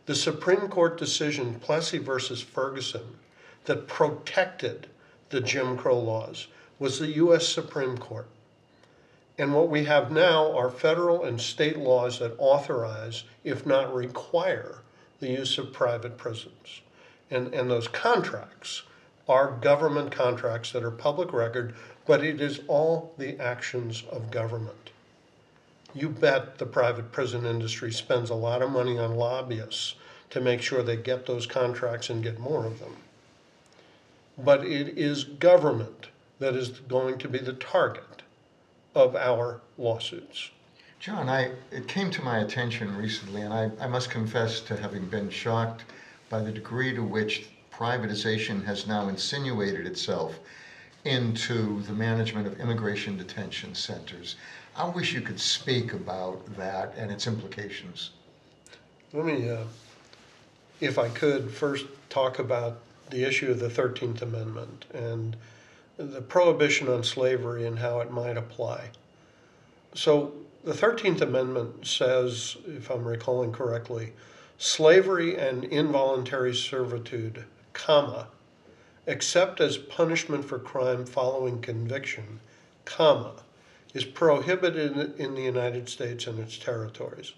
[0.06, 3.16] The Supreme Court decision, Plessy versus Ferguson,
[3.64, 4.86] that protected
[5.30, 6.46] the Jim Crow laws
[6.78, 7.48] was the U.S.
[7.48, 8.28] Supreme Court.
[9.36, 14.78] And what we have now are federal and state laws that authorize, if not require,
[15.18, 16.82] the use of private prisons.
[17.30, 18.82] And, and those contracts
[19.28, 21.74] are government contracts that are public record,
[22.06, 24.90] but it is all the actions of government.
[25.96, 29.94] You bet the private prison industry spends a lot of money on lobbyists
[30.28, 32.96] to make sure they get those contracts and get more of them.
[34.36, 38.22] But it is government that is going to be the target
[38.94, 40.50] of our lawsuits.
[41.00, 45.06] John, I, it came to my attention recently, and I, I must confess to having
[45.06, 45.84] been shocked
[46.28, 50.38] by the degree to which privatization has now insinuated itself
[51.06, 54.36] into the management of immigration detention centers.
[54.76, 58.10] I wish you could speak about that and its implications.
[59.14, 59.64] Let me, uh,
[60.80, 65.34] if I could, first talk about the issue of the 13th Amendment and
[65.96, 68.90] the prohibition on slavery and how it might apply.
[69.94, 74.12] So, the 13th Amendment says, if I'm recalling correctly,
[74.58, 78.26] slavery and involuntary servitude, comma,
[79.06, 82.40] except as punishment for crime following conviction,
[82.84, 83.36] comma,
[83.94, 87.32] is prohibited in the United States and its territories.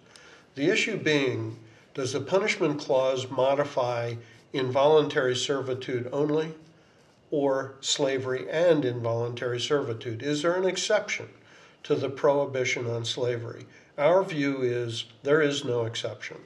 [0.54, 1.58] The issue being,
[1.94, 4.14] does the punishment clause modify
[4.52, 6.54] involuntary servitude only
[7.30, 10.22] or slavery and involuntary servitude?
[10.22, 11.28] Is there an exception
[11.84, 13.66] to the prohibition on slavery?
[13.96, 16.38] Our view is there is no exception.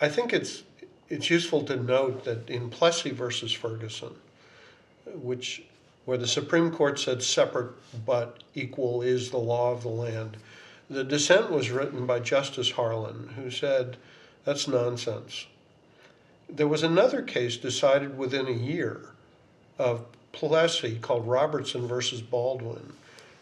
[0.00, 0.62] I think it's
[1.08, 4.14] it's useful to note that in Plessy versus Ferguson,
[5.06, 5.64] which
[6.04, 7.72] where the Supreme Court said separate
[8.04, 10.36] but equal is the law of the land,
[10.88, 13.96] the dissent was written by Justice Harlan, who said
[14.44, 15.46] that's nonsense.
[16.48, 19.10] There was another case decided within a year
[19.78, 22.92] of Plessy called Robertson versus Baldwin.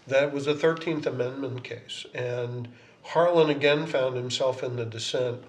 [0.06, 2.06] That was a 13th Amendment case.
[2.14, 2.68] And
[3.02, 5.42] Harlan again found himself in the dissent,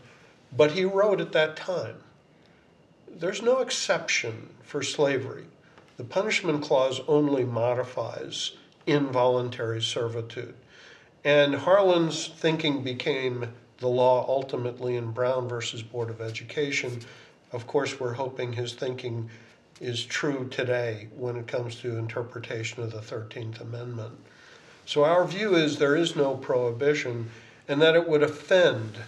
[0.55, 1.95] but he wrote at that time
[3.11, 5.45] there's no exception for slavery.
[5.99, 8.53] The punishment clause only modifies
[8.87, 10.55] involuntary servitude.
[11.25, 17.01] And Harlan's thinking became the law ultimately in Brown versus Board of Education,
[17.51, 19.29] of course, we're hoping his thinking
[19.81, 24.17] is true today when it comes to interpretation of the 13th Amendment.
[24.85, 27.29] So our view is there is no prohibition
[27.67, 28.99] and that it would offend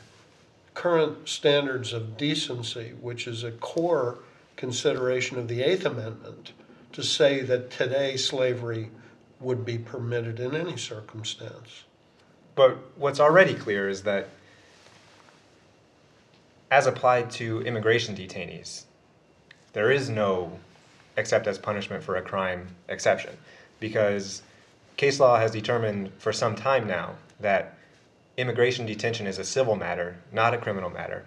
[0.74, 4.18] current standards of decency, which is a core
[4.58, 6.52] consideration of the Eighth Amendment
[6.94, 8.92] to say that today slavery
[9.39, 11.84] would be permitted in any circumstance.
[12.56, 14.30] But what's already clear is that,
[16.70, 18.84] as applied to immigration detainees,
[19.74, 20.60] there is no
[21.18, 23.36] except as punishment for a crime exception
[23.80, 24.42] because
[24.98, 27.78] case law has determined for some time now that
[28.38, 31.26] immigration detention is a civil matter, not a criminal matter.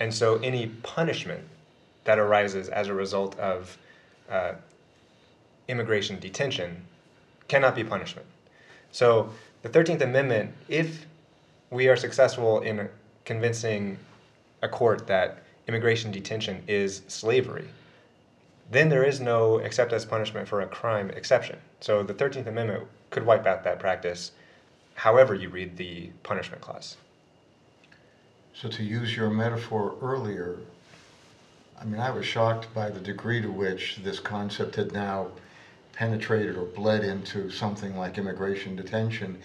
[0.00, 1.44] And so any punishment
[2.04, 3.76] that arises as a result of
[4.30, 4.52] uh,
[5.68, 6.84] immigration detention
[7.46, 8.26] cannot be punishment.
[8.90, 9.30] So
[9.62, 11.06] the 13th Amendment, if
[11.70, 12.88] we are successful in
[13.24, 13.98] convincing
[14.62, 17.68] a court that immigration detention is slavery,
[18.70, 21.58] then there is no except as punishment for a crime exception.
[21.80, 24.32] So the 13th Amendment could wipe out that practice
[24.94, 26.96] however you read the punishment clause.
[28.52, 30.56] So, to use your metaphor earlier,
[31.80, 35.28] I mean, I was shocked by the degree to which this concept had now
[35.98, 39.36] penetrated or bled into something like immigration detention.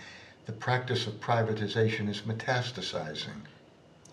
[0.46, 3.42] The practice of privatization is metastasizing.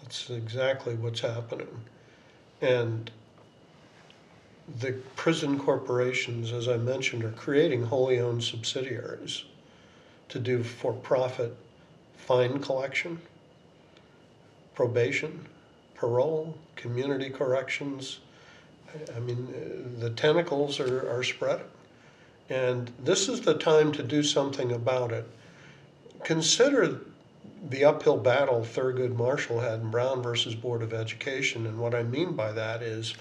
[0.01, 1.69] That's exactly what's happening.
[2.63, 3.11] And
[4.81, 9.45] the prison corporations, as I mentioned, are creating wholly owned subsidiaries
[10.31, 11.55] to do for profit
[12.17, 13.21] fine collection,
[14.75, 15.47] probation,
[15.95, 18.21] parole, community corrections.
[19.15, 21.67] I mean, uh, the tentacles are, are spreading.
[22.51, 25.25] And this is the time to do something about it.
[26.25, 27.01] Consider
[27.69, 31.65] the uphill battle Thurgood Marshall had in Brown versus Board of Education.
[31.67, 33.15] And what I mean by that is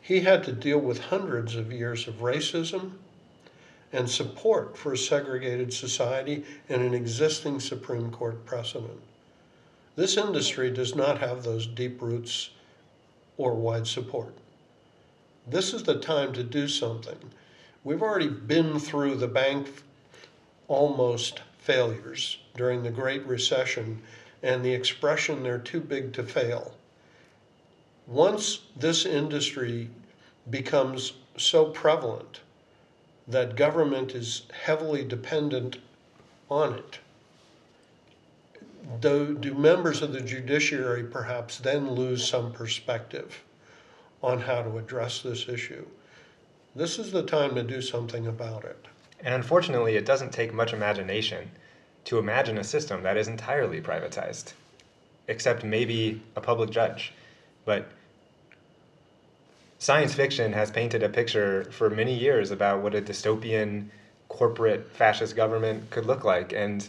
[0.00, 2.92] he had to deal with hundreds of years of racism
[3.92, 9.00] and support for a segregated society and an existing Supreme Court precedent.
[9.96, 12.50] This industry does not have those deep roots
[13.36, 14.34] or wide support.
[15.46, 17.18] This is the time to do something.
[17.84, 19.82] We've already been through the bank
[20.68, 24.02] almost failures during the Great Recession
[24.40, 26.74] and the expression they're too big to fail.
[28.06, 29.90] Once this industry
[30.48, 32.40] becomes so prevalent
[33.26, 35.78] that government is heavily dependent
[36.48, 36.98] on it,
[39.00, 43.42] do, do members of the judiciary perhaps then lose some perspective
[44.22, 45.84] on how to address this issue?
[46.74, 48.86] This is the time to do something about it.
[49.20, 51.50] And unfortunately, it doesn't take much imagination
[52.06, 54.54] to imagine a system that is entirely privatized,
[55.28, 57.12] except maybe a public judge.
[57.66, 57.90] But
[59.78, 63.88] science fiction has painted a picture for many years about what a dystopian
[64.30, 66.54] corporate fascist government could look like.
[66.54, 66.88] And,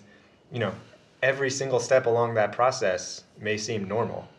[0.49, 0.73] you know,
[1.21, 4.29] every single step along that process may seem normal.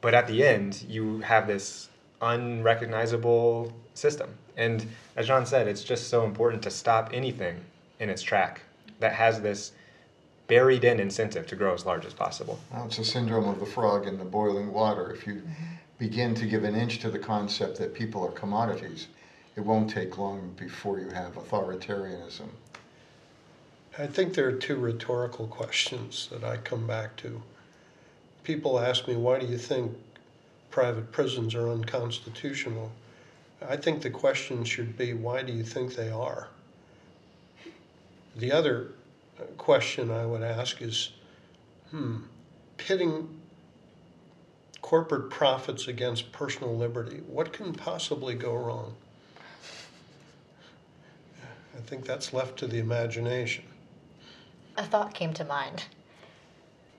[0.00, 1.90] But at the end, you have this
[2.20, 4.34] unrecognizable system.
[4.58, 4.86] And
[5.16, 7.60] as John said, it's just so important to stop anything
[8.00, 8.62] in its track
[8.98, 9.72] that has this
[10.48, 12.58] buried in incentive to grow as large as possible.
[12.72, 15.12] Well, it's a syndrome of the frog in the boiling water.
[15.12, 15.42] If you
[15.98, 19.06] begin to give an inch to the concept that people are commodities,
[19.56, 22.48] it won't take long before you have authoritarianism.
[23.96, 27.42] I think there are two rhetorical questions that I come back to.
[28.42, 29.92] People ask me, why do you think
[30.70, 32.90] private prisons are unconstitutional?
[33.66, 36.48] I think the question should be, why do you think they are?
[38.36, 38.92] The other
[39.56, 41.10] question I would ask is,
[41.90, 42.18] hmm,
[42.76, 43.40] pitting
[44.80, 48.94] corporate profits against personal liberty, what can possibly go wrong?
[51.76, 53.64] I think that's left to the imagination.
[54.76, 55.84] A thought came to mind.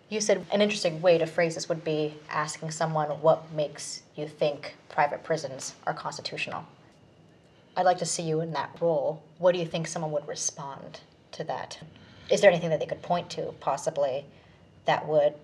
[0.09, 4.27] You said an interesting way to phrase this would be asking someone what makes you
[4.27, 6.61] think private prisons are constitutional.
[7.77, 9.23] I'd like to see you in that role.
[9.37, 10.99] What do you think someone would respond
[11.31, 11.79] to that?
[12.29, 14.25] Is there anything that they could point to, possibly,
[14.83, 15.35] that would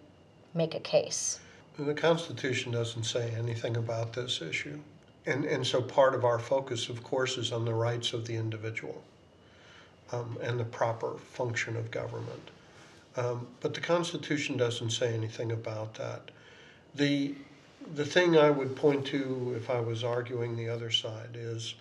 [0.54, 1.40] make a case?
[1.80, 4.78] The Constitution doesn't say anything about this issue.
[5.26, 8.36] And, and so part of our focus, of course, is on the rights of the
[8.36, 9.02] individual
[10.12, 12.52] um, and the proper function of government.
[13.16, 16.32] Um, but the Constitution doesn't say anything about that.
[16.94, 17.36] The,
[17.94, 21.76] the thing I would point to if I was arguing the other side is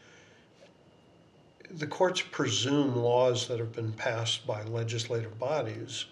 [1.71, 6.05] the courts presume laws that have been passed by legislative bodies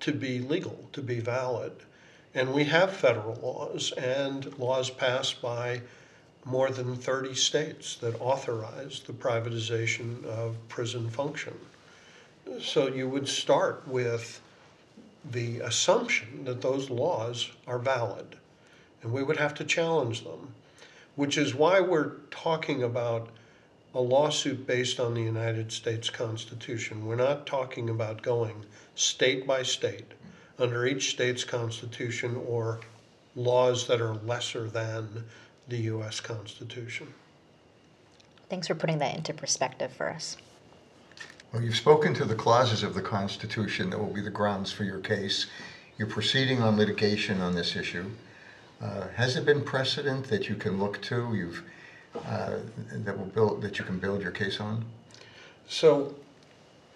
[0.00, 1.72] to be legal, to be valid.
[2.34, 5.82] And we have federal laws and laws passed by
[6.44, 11.54] more than 30 states that authorize the privatization of prison function.
[12.60, 14.40] So you would start with
[15.28, 18.36] the assumption that those laws are valid,
[19.06, 20.52] and we would have to challenge them,
[21.14, 23.28] which is why we're talking about
[23.94, 27.06] a lawsuit based on the United States Constitution.
[27.06, 30.10] We're not talking about going state by state
[30.58, 32.80] under each state's constitution or
[33.36, 35.22] laws that are lesser than
[35.68, 36.18] the U.S.
[36.18, 37.14] Constitution.
[38.50, 40.36] Thanks for putting that into perspective for us.
[41.52, 44.82] Well, you've spoken to the clauses of the Constitution that will be the grounds for
[44.82, 45.46] your case.
[45.96, 48.10] You're proceeding on litigation on this issue.
[48.80, 51.34] Uh, has there been precedent that you can look to?
[51.34, 51.62] You've
[52.26, 52.56] uh,
[52.92, 54.84] that will build that you can build your case on?
[55.68, 56.14] So,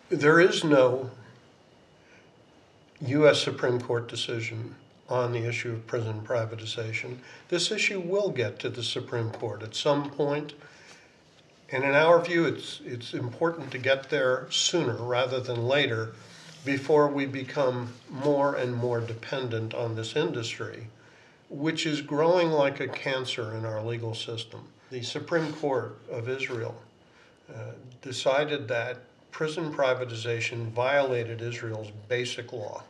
[0.08, 1.10] there is no
[3.00, 3.40] U.S.
[3.42, 4.74] Supreme Court decision
[5.08, 7.16] on the issue of prison privatization.
[7.48, 10.52] This issue will get to the Supreme Court at some point,
[11.72, 16.12] and in our view, it's it's important to get there sooner rather than later,
[16.64, 20.88] before we become more and more dependent on this industry,
[21.50, 24.66] which is growing like a cancer in our legal system.
[24.90, 26.74] The Supreme Court of Israel
[27.52, 28.98] uh, decided that
[29.32, 32.82] prison privatization violated Israel's basic law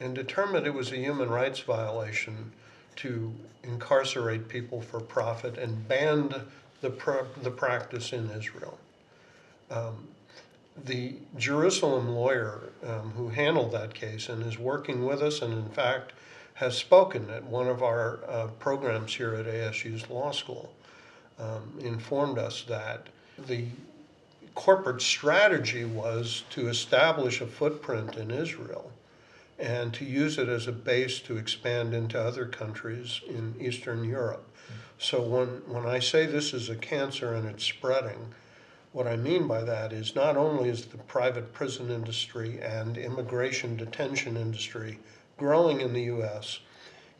[0.00, 2.52] and determined it was a human rights violation
[2.96, 3.32] to
[3.62, 6.34] incarcerate people for profit and banned
[6.80, 6.90] the,
[7.42, 8.78] the practice in Israel.
[9.70, 10.08] Um,
[10.84, 15.68] the Jerusalem lawyer um, who handled that case and is working with us, and in
[15.70, 16.12] fact
[16.54, 20.72] has spoken at one of our uh, programs here at ASU's law school,
[21.38, 23.08] um, informed us that
[23.46, 23.66] the
[24.54, 28.92] corporate strategy was to establish a footprint in Israel
[29.58, 34.48] and to use it as a base to expand into other countries in Eastern Europe.
[34.98, 38.32] So when, when I say this is a cancer and it's spreading,
[38.92, 43.76] what I mean by that is not only is the private prison industry and immigration
[43.76, 44.98] detention industry
[45.36, 46.60] growing in the US,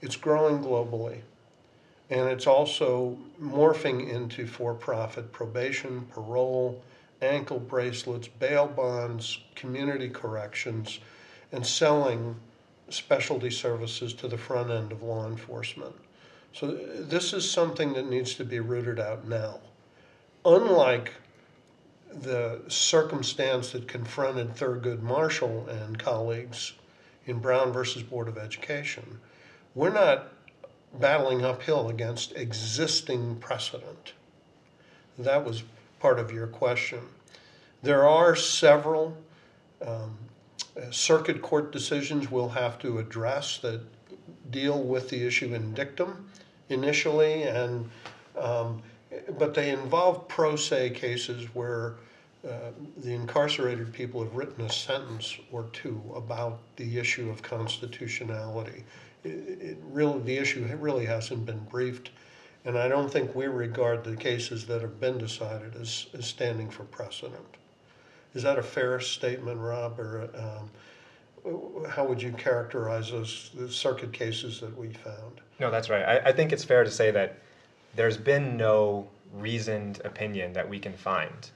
[0.00, 1.20] it's growing globally.
[2.10, 6.82] And it's also morphing into for profit probation, parole,
[7.22, 11.00] ankle bracelets, bail bonds, community corrections
[11.52, 12.36] and selling
[12.88, 15.94] specialty services to the front end of law enforcement.
[16.52, 19.60] So this is something that needs to be rooted out now.
[20.44, 21.12] Unlike
[22.12, 26.74] the circumstance that confronted Thurgood Marshall and colleagues
[27.26, 29.20] in Brown versus Board of Education,
[29.74, 30.28] we're not
[30.98, 34.12] battling uphill against existing precedent.
[35.18, 35.62] That was
[36.00, 37.00] part of your question.
[37.82, 39.16] There are several
[39.84, 40.16] um,
[40.90, 43.80] circuit court decisions we'll have to address that
[44.50, 46.28] deal with the issue in dictum
[46.68, 47.88] initially, and
[48.38, 48.82] um,
[49.38, 51.94] but they involve pro se cases where
[52.46, 58.84] uh, the incarcerated people have written a sentence or two about the issue of constitutionality.
[59.24, 59.28] It,
[59.60, 62.10] it really, the issue really hasn't been briefed,
[62.66, 66.68] and I don't think we regard the cases that have been decided as, as standing
[66.68, 67.56] for precedent.
[68.34, 74.12] Is that a fair statement, Rob, or um, how would you characterize those the circuit
[74.12, 75.40] cases that we found?
[75.60, 76.02] No, that's right.
[76.02, 77.38] I, I think it's fair to say that
[77.94, 81.50] there's been no reasoned opinion that we can find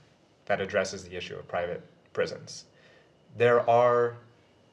[0.49, 1.83] that addresses the issue of private
[2.13, 2.65] prisons.
[3.37, 4.17] There are,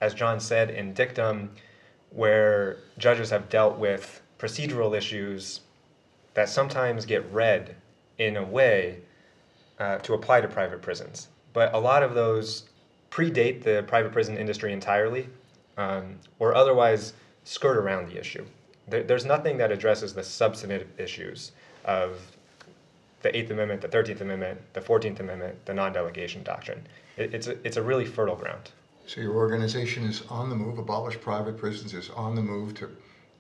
[0.02, 1.52] as John said in dictum,
[2.10, 5.62] where judges have dealt with procedural issues
[6.34, 7.76] that sometimes get read
[8.18, 9.00] in a way
[9.80, 12.66] uh, to apply to private prisons but a lot of those
[13.10, 15.30] predate the private prison industry entirely
[15.78, 17.14] um, or otherwise
[17.46, 18.46] skirt around the issue.
[18.90, 21.54] There, there's nothing that addresses the substantive issues
[21.86, 22.35] of
[23.26, 26.86] the Eighth Amendment, the Thirteenth Amendment, the Fourteenth Amendment, the non-delegation doctrine.
[27.18, 28.70] It, it's a, it's a really fertile ground.
[29.08, 30.78] So your organization is on the move.
[30.78, 32.88] Abolish private prisons is on the move to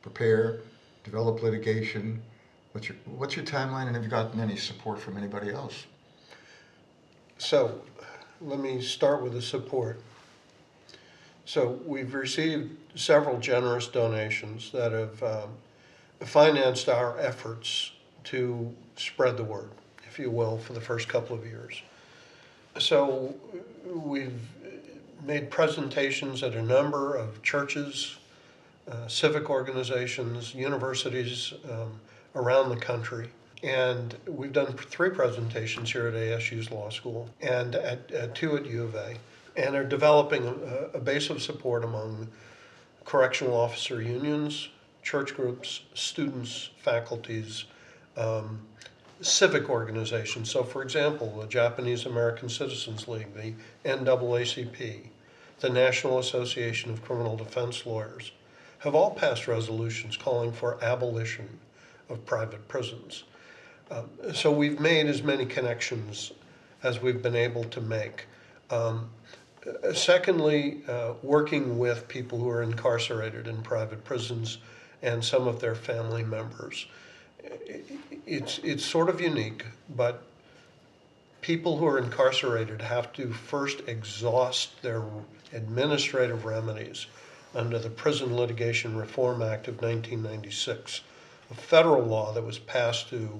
[0.01, 0.61] prepare,
[1.03, 2.19] develop litigation.
[2.71, 5.86] What's your what's your timeline, and have you gotten any support from anybody else?
[7.38, 7.83] So
[8.41, 10.01] let me start with the support.
[11.45, 15.49] So we've received several generous donations that have um,
[16.21, 17.91] financed our efforts
[18.26, 19.69] to spread the word,
[20.07, 21.82] if you will, for the first couple of years.
[22.80, 23.34] So
[23.86, 24.39] we've
[25.26, 28.17] made presentations at a number of churches,
[28.89, 31.99] uh, civic organizations, universities um,
[32.36, 33.30] around the country.
[33.63, 38.65] And we've done three presentations here at ASU's Law School and at, at two at
[38.65, 39.15] U of A,
[39.55, 42.28] and are developing a, a base of support among
[43.05, 44.69] correctional officer unions,
[45.01, 47.65] church groups, students, faculties,
[48.18, 48.59] um,
[49.22, 50.49] civic organizations.
[50.49, 53.53] So, for example, the Japanese American Citizens League, the
[53.86, 55.07] NAACP,
[55.59, 58.32] the National Association of Criminal Defense Lawyers,
[58.80, 61.47] have all passed resolutions calling for abolition
[62.09, 63.24] of private prisons.
[63.89, 66.32] Um, so we've made as many connections
[66.84, 68.26] as we've been able to make.
[68.70, 69.09] Um,
[69.93, 74.59] secondly, uh, working with people who are incarcerated in private prisons
[75.01, 76.88] and some of their family members.
[78.26, 80.24] It's, it's sort of unique, but
[81.41, 85.03] people who are incarcerated have to first exhaust their
[85.53, 87.07] administrative remedies
[87.53, 91.01] under the Prison Litigation Reform Act of 1996,
[91.51, 93.39] a federal law that was passed to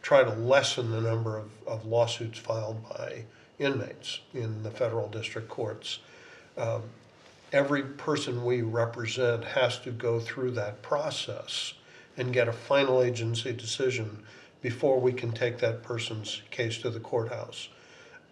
[0.00, 3.24] try to lessen the number of, of lawsuits filed by
[3.58, 6.00] inmates in the federal district courts.
[6.56, 6.82] Um,
[7.52, 11.74] every person we represent has to go through that process
[12.16, 14.22] and get a final agency decision
[14.60, 17.68] before we can take that person's case to the courthouse.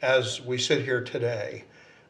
[0.03, 1.64] As we sit here today,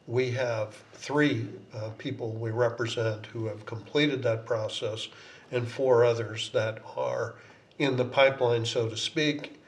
[0.07, 5.07] we have three uh, people we represent who have completed that process
[5.51, 7.35] and four others that are
[7.79, 9.59] in the pipeline, so to speak.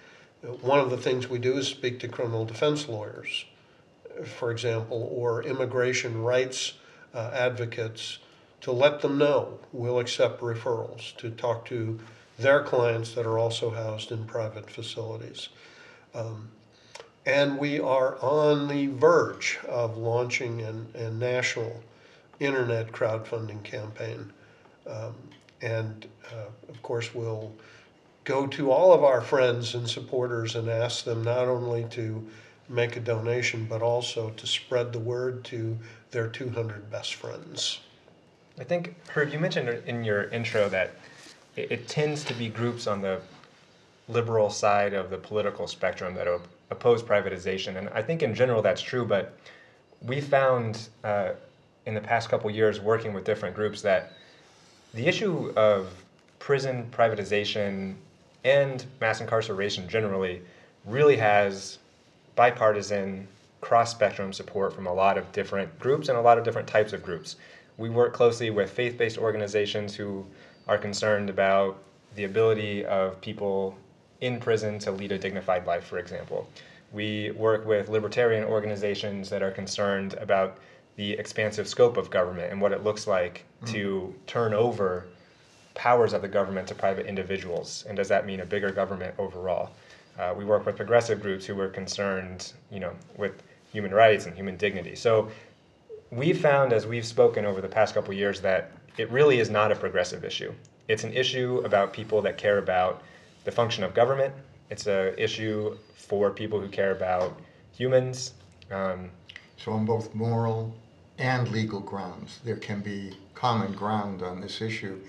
[0.62, 3.46] One of the things we do is speak to criminal defense lawyers,
[4.26, 6.74] for example, or immigration rights
[7.14, 8.20] uh, advocates
[8.64, 12.00] to let them know we'll accept referrals to talk to
[12.40, 15.50] their clients that are also housed in private facilities.
[16.16, 16.50] Um,
[17.26, 21.84] and we are on the verge of launching an, a national
[22.40, 24.32] internet crowdfunding campaign.
[24.88, 25.16] Um,
[25.62, 27.54] and uh, of course, we'll
[28.24, 32.26] go to all of our friends and supporters and ask them not only to
[32.70, 35.78] make a donation, but also to spread the word to
[36.12, 37.80] their 200 best friends.
[38.60, 40.92] I think, Herb, you mentioned in your intro that
[41.56, 43.20] it, it tends to be groups on the
[44.08, 47.78] liberal side of the political spectrum that op- oppose privatization.
[47.78, 49.38] And I think in general that's true, but
[50.02, 51.32] we found uh,
[51.86, 54.14] in the past couple years working with different groups that
[54.94, 56.04] the issue of
[56.40, 57.96] prison privatization
[58.44, 60.42] and mass incarceration generally
[60.86, 61.80] really has
[62.36, 63.28] bipartisan,
[63.62, 66.92] cross spectrum support from a lot of different groups and a lot of different types
[66.92, 67.38] of groups.
[67.78, 70.26] We work closely with faith based organizations who
[70.68, 71.82] are concerned about
[72.16, 73.76] the ability of people
[74.22, 76.48] in prison to lead a dignified life, for example.
[76.92, 80.60] We work with libertarian organizations that are concerned about
[80.96, 83.72] the expansive scope of government and what it looks like mm.
[83.72, 85.08] to turn over
[85.74, 87.84] powers of the government to private individuals.
[87.88, 89.72] And does that mean a bigger government overall?
[90.20, 94.36] Uh, we work with progressive groups who are concerned, you know, with human rights and
[94.36, 94.96] human dignity.
[94.96, 95.32] So
[96.16, 99.72] we've found, as we've spoken over the past couple years, that it really is not
[99.72, 100.54] a progressive issue.
[100.88, 103.04] It's an issue about people that care about
[103.46, 104.34] the function of government.
[104.70, 107.40] It's an issue for people who care about
[107.76, 108.34] humans.
[108.72, 109.10] Um,
[109.58, 110.76] so, on both moral
[111.18, 115.00] and legal grounds, there can be common ground on this issue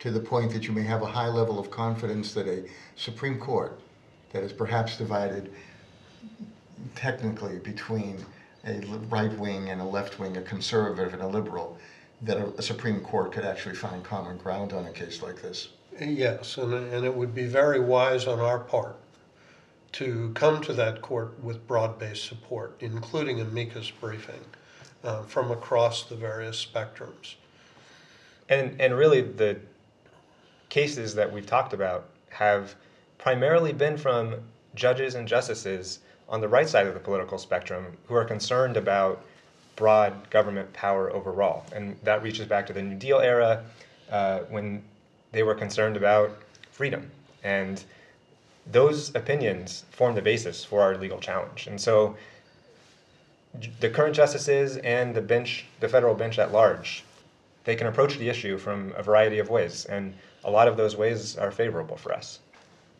[0.00, 2.64] to the point that you may have a high level of confidence that a
[2.96, 3.80] Supreme Court
[4.32, 5.52] that is perhaps divided
[6.94, 8.24] technically between
[8.66, 11.78] a right wing and a left wing, a conservative and a liberal,
[12.22, 15.70] that a, a, Supreme Court could actually find common ground on a case like this.
[16.00, 18.96] Yes, and, and it would be very wise on our part
[19.92, 24.40] to come to that court with broad based support, including amicus briefing
[25.04, 27.34] uh, from across the various spectrums.
[28.48, 29.58] And, and really, the
[30.68, 32.74] cases that we've talked about have
[33.18, 34.36] primarily been from
[34.74, 36.00] judges and justices
[36.32, 39.22] on the right side of the political spectrum who are concerned about
[39.76, 41.64] broad government power overall.
[41.74, 43.62] And that reaches back to the New Deal era
[44.10, 44.82] uh, when
[45.30, 46.36] they were concerned about
[46.70, 47.10] freedom.
[47.44, 47.84] And
[48.70, 51.66] those opinions form the basis for our legal challenge.
[51.66, 52.16] And so
[53.80, 57.04] the current justices and the bench, the federal bench at large,
[57.64, 59.84] they can approach the issue from a variety of ways.
[59.84, 60.14] And
[60.44, 62.38] a lot of those ways are favorable for us.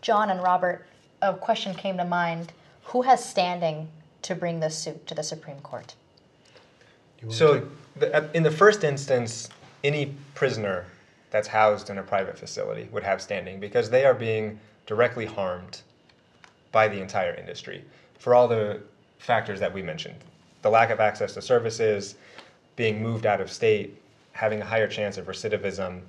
[0.03, 0.85] John and Robert,
[1.23, 2.53] a question came to mind.
[2.85, 3.89] Who has standing
[4.23, 5.95] to bring this suit to the Supreme Court?
[7.29, 9.49] So, the, in the first instance,
[9.85, 10.87] any prisoner
[11.31, 15.83] that's housed in a private facility would have standing because they are being directly harmed
[16.73, 17.85] by the entire industry
[18.19, 18.81] for all the
[19.19, 20.17] factors that we mentioned
[20.63, 22.15] the lack of access to services,
[22.77, 24.01] being moved out of state,
[24.33, 26.01] having a higher chance of recidivism,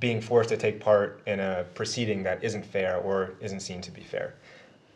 [0.00, 3.90] being forced to take part in a proceeding that isn't fair or isn't seen to
[3.90, 4.34] be fair.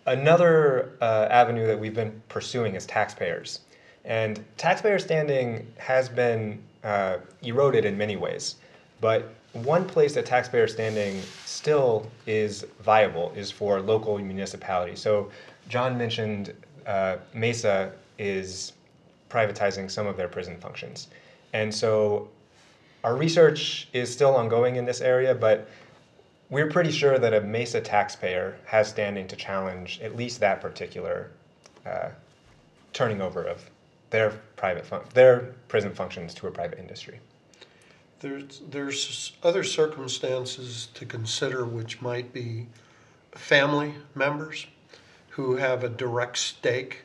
[0.07, 3.61] Another uh, avenue that we've been pursuing is taxpayers.
[4.05, 8.57] And taxpayer standing has been uh, eroded in many ways.
[9.01, 15.01] But one place that taxpayer standing still is viable is for local municipalities.
[15.01, 15.31] So
[15.69, 16.53] John mentioned
[16.87, 18.73] uh, Mesa is
[19.31, 21.09] privatizing some of their prison functions.
[21.55, 22.29] And so
[23.05, 25.69] our research is still ongoing in this area, but
[26.55, 31.33] we're pretty sure that a Mesa taxpayer has standing to challenge at least that particular
[31.85, 32.11] uh,
[32.93, 33.69] turning over of
[34.11, 37.19] their private fun- their prison functions to a private industry.
[38.21, 42.69] There's, there's other circumstances to consider which might be
[43.33, 44.69] family members
[45.31, 47.03] who have a direct stake.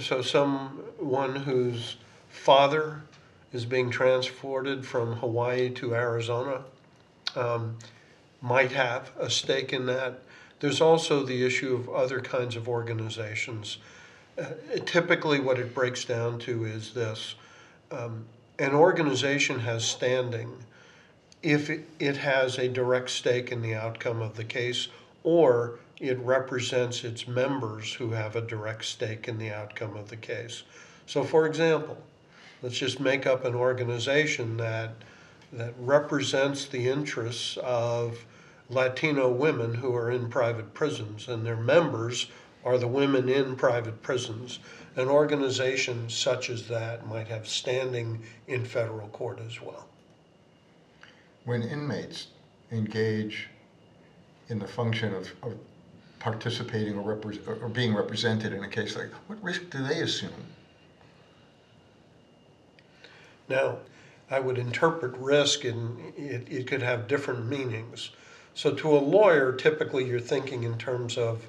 [0.00, 1.96] So someone whose
[2.28, 3.00] father
[3.54, 6.60] is being transported from Hawaii to Arizona
[7.34, 7.78] um,
[8.40, 10.20] might have a stake in that.
[10.60, 13.78] There's also the issue of other kinds of organizations.
[14.38, 14.44] Uh,
[14.84, 17.34] typically, what it breaks down to is this
[17.90, 18.24] um,
[18.58, 20.52] an organization has standing
[21.42, 24.88] if it, it has a direct stake in the outcome of the case
[25.22, 30.16] or it represents its members who have a direct stake in the outcome of the
[30.16, 30.62] case.
[31.06, 31.96] So, for example,
[32.62, 34.94] let's just make up an organization that
[35.52, 38.24] that represents the interests of
[38.68, 42.28] Latino women who are in private prisons, and their members
[42.64, 44.58] are the women in private prisons.
[44.96, 49.86] An organization such as that might have standing in federal court as well.
[51.44, 52.28] When inmates
[52.72, 53.48] engage
[54.48, 55.56] in the function of, of
[56.18, 60.30] participating or, repre- or being represented in a case like what risk do they assume?
[63.48, 63.78] Now,
[64.30, 68.10] I would interpret risk and it, it could have different meanings.
[68.54, 71.46] So, to a lawyer, typically you're thinking in terms of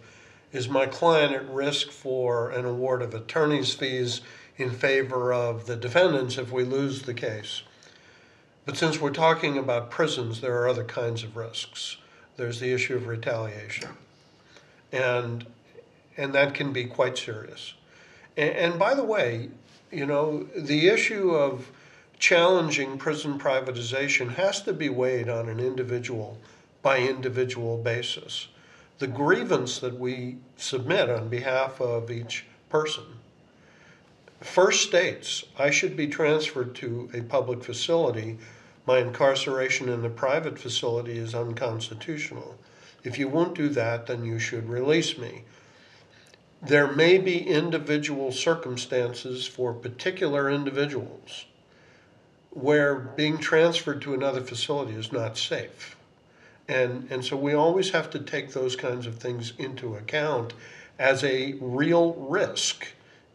[0.51, 4.21] is my client at risk for an award of attorney's fees
[4.57, 7.63] in favor of the defendants if we lose the case?
[8.65, 11.97] But since we're talking about prisons, there are other kinds of risks.
[12.35, 13.91] There's the issue of retaliation,
[14.91, 15.45] and
[16.17, 17.73] and that can be quite serious.
[18.35, 19.49] And, and by the way,
[19.91, 21.71] you know the issue of
[22.19, 26.37] challenging prison privatization has to be weighed on an individual
[26.81, 28.47] by individual basis.
[28.99, 33.03] The grievance that we submit on behalf of each person
[34.41, 38.37] first states I should be transferred to a public facility.
[38.85, 42.57] My incarceration in a private facility is unconstitutional.
[43.03, 45.43] If you won't do that, then you should release me.
[46.61, 51.45] There may be individual circumstances for particular individuals
[52.57, 55.95] where being transferred to another facility is not safe.
[56.67, 60.53] And, and so we always have to take those kinds of things into account
[60.97, 62.87] as a real risk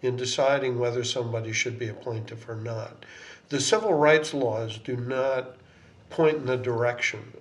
[0.02, 3.06] in deciding whether somebody should be a plaintiff or not.
[3.48, 5.54] The civil rights laws do not
[6.10, 7.32] point in the direction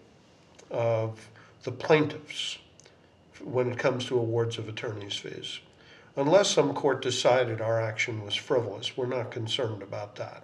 [0.70, 1.30] of
[1.64, 2.60] the plaintiffs
[3.44, 5.60] when it comes to awards of attorney's fees.
[6.16, 10.44] Unless some court decided our action was frivolous, we're not concerned about that.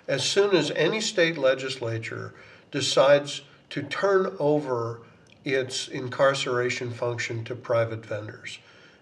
[0.09, 2.35] As soon as any state legislature
[2.71, 5.01] decides to turn over
[5.45, 8.59] its incarceration function to private vendors.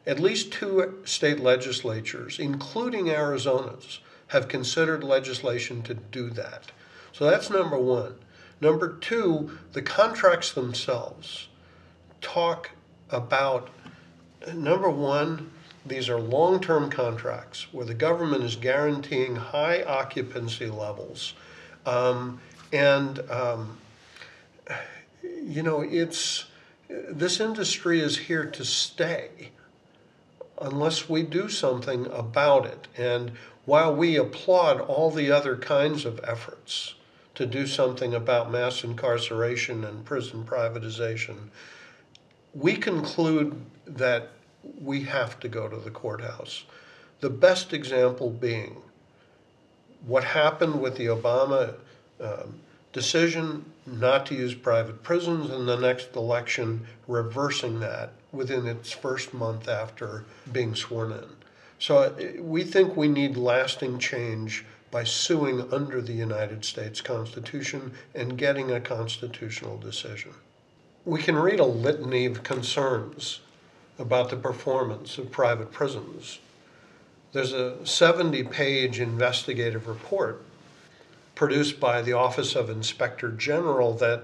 [0.06, 6.70] At least two state legislatures, including Arizona's, have considered legislation to do that.
[7.12, 8.14] So that's number one.
[8.60, 11.48] Number two, the contracts themselves
[12.20, 12.70] talk
[13.10, 13.68] about
[14.52, 15.50] number one,
[15.86, 21.34] these are long term contracts where the government is guaranteeing high occupancy levels.
[21.84, 22.40] Um,
[22.72, 23.78] and, um,
[25.22, 26.46] you know, it's
[26.88, 29.50] this industry is here to stay
[30.60, 32.88] unless we do something about it.
[32.96, 33.32] And
[33.64, 36.94] while we applaud all the other kinds of efforts
[37.34, 41.48] to do something about mass incarceration and prison privatization,
[42.54, 44.30] we conclude that
[44.80, 46.64] we have to go to the courthouse.
[47.20, 48.82] The best example being
[50.06, 51.74] what happened with the Obama
[52.20, 52.60] um,
[52.92, 59.34] decision not to use private prisons and the next election reversing that within its first
[59.34, 61.28] month after being sworn in.
[61.78, 64.64] So uh, we think we need lasting change
[64.94, 70.32] by suing under the United States Constitution and getting a constitutional decision.
[71.04, 73.40] We can read a litany of concerns
[73.98, 76.38] about the performance of private prisons.
[77.32, 80.44] There's a 70 page investigative report
[81.34, 84.22] produced by the Office of Inspector General that,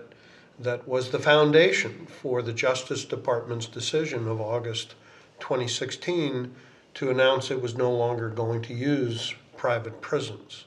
[0.56, 4.94] that was the foundation for the Justice Department's decision of August
[5.40, 6.54] 2016
[6.94, 10.64] to announce it was no longer going to use private prisons.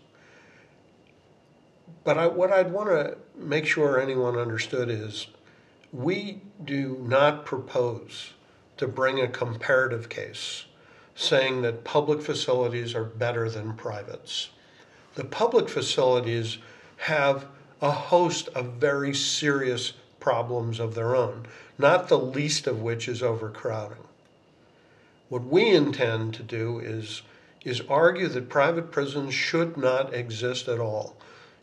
[2.04, 5.30] But I, what I'd want to make sure anyone understood is
[5.92, 8.34] we do not propose
[8.78, 10.66] to bring a comparative case
[11.16, 14.52] saying that public facilities are better than privates.
[15.16, 16.60] The public facilities
[16.98, 17.48] have
[17.82, 21.48] a host of very serious problems of their own,
[21.80, 24.06] not the least of which is overcrowding.
[25.30, 27.24] What we intend to do is,
[27.64, 31.16] is argue that private prisons should not exist at all.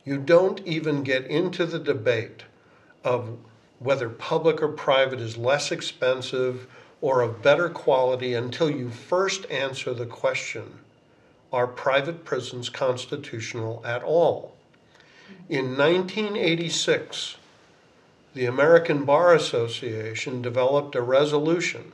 [0.05, 2.45] You don't even get into the debate
[3.05, 3.37] of
[3.79, 6.67] whether public or private is less expensive
[7.01, 10.79] or of better quality until you first answer the question
[11.53, 14.55] are private prisons constitutional at all?
[15.49, 17.37] In 1986,
[18.35, 21.93] the American Bar Association developed a resolution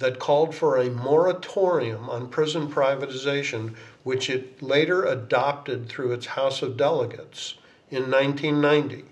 [0.00, 6.62] that called for a moratorium on prison privatization, which it later adopted through its House
[6.62, 7.54] of Delegates
[7.90, 9.04] in 1990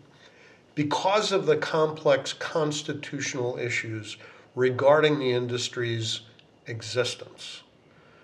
[0.74, 4.16] because of the complex constitutional issues
[4.54, 6.20] regarding the industry's
[6.66, 7.62] existence.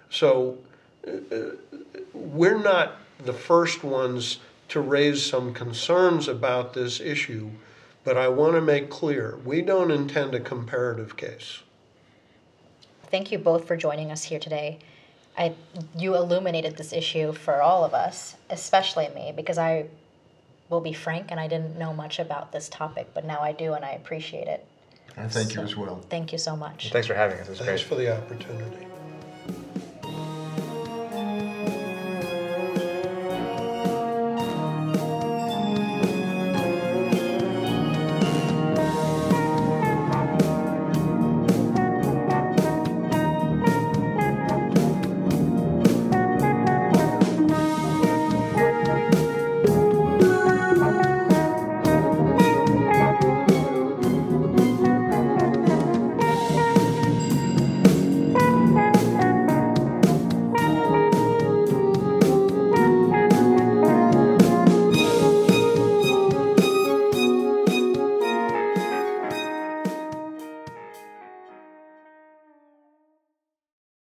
[0.09, 0.59] So
[1.07, 1.11] uh,
[2.15, 4.39] we're not the first ones
[4.69, 7.51] to raise some concerns about this issue,
[8.05, 11.61] but I want to make clear we don't intend a comparative case.
[13.15, 14.81] Thank you both for joining us here today.
[15.39, 15.55] I,
[15.97, 19.87] you illuminated this issue for all of us, especially me, because I
[20.69, 23.75] will be frank and I didn't know much about this topic, but now I do
[23.75, 24.67] and I appreciate it.
[25.17, 26.05] And thank so, you as well.
[26.11, 26.91] Thank you so much.
[26.91, 27.47] Thanks for having us.
[27.47, 27.89] It was Thanks great.
[27.89, 28.85] for the opportunity.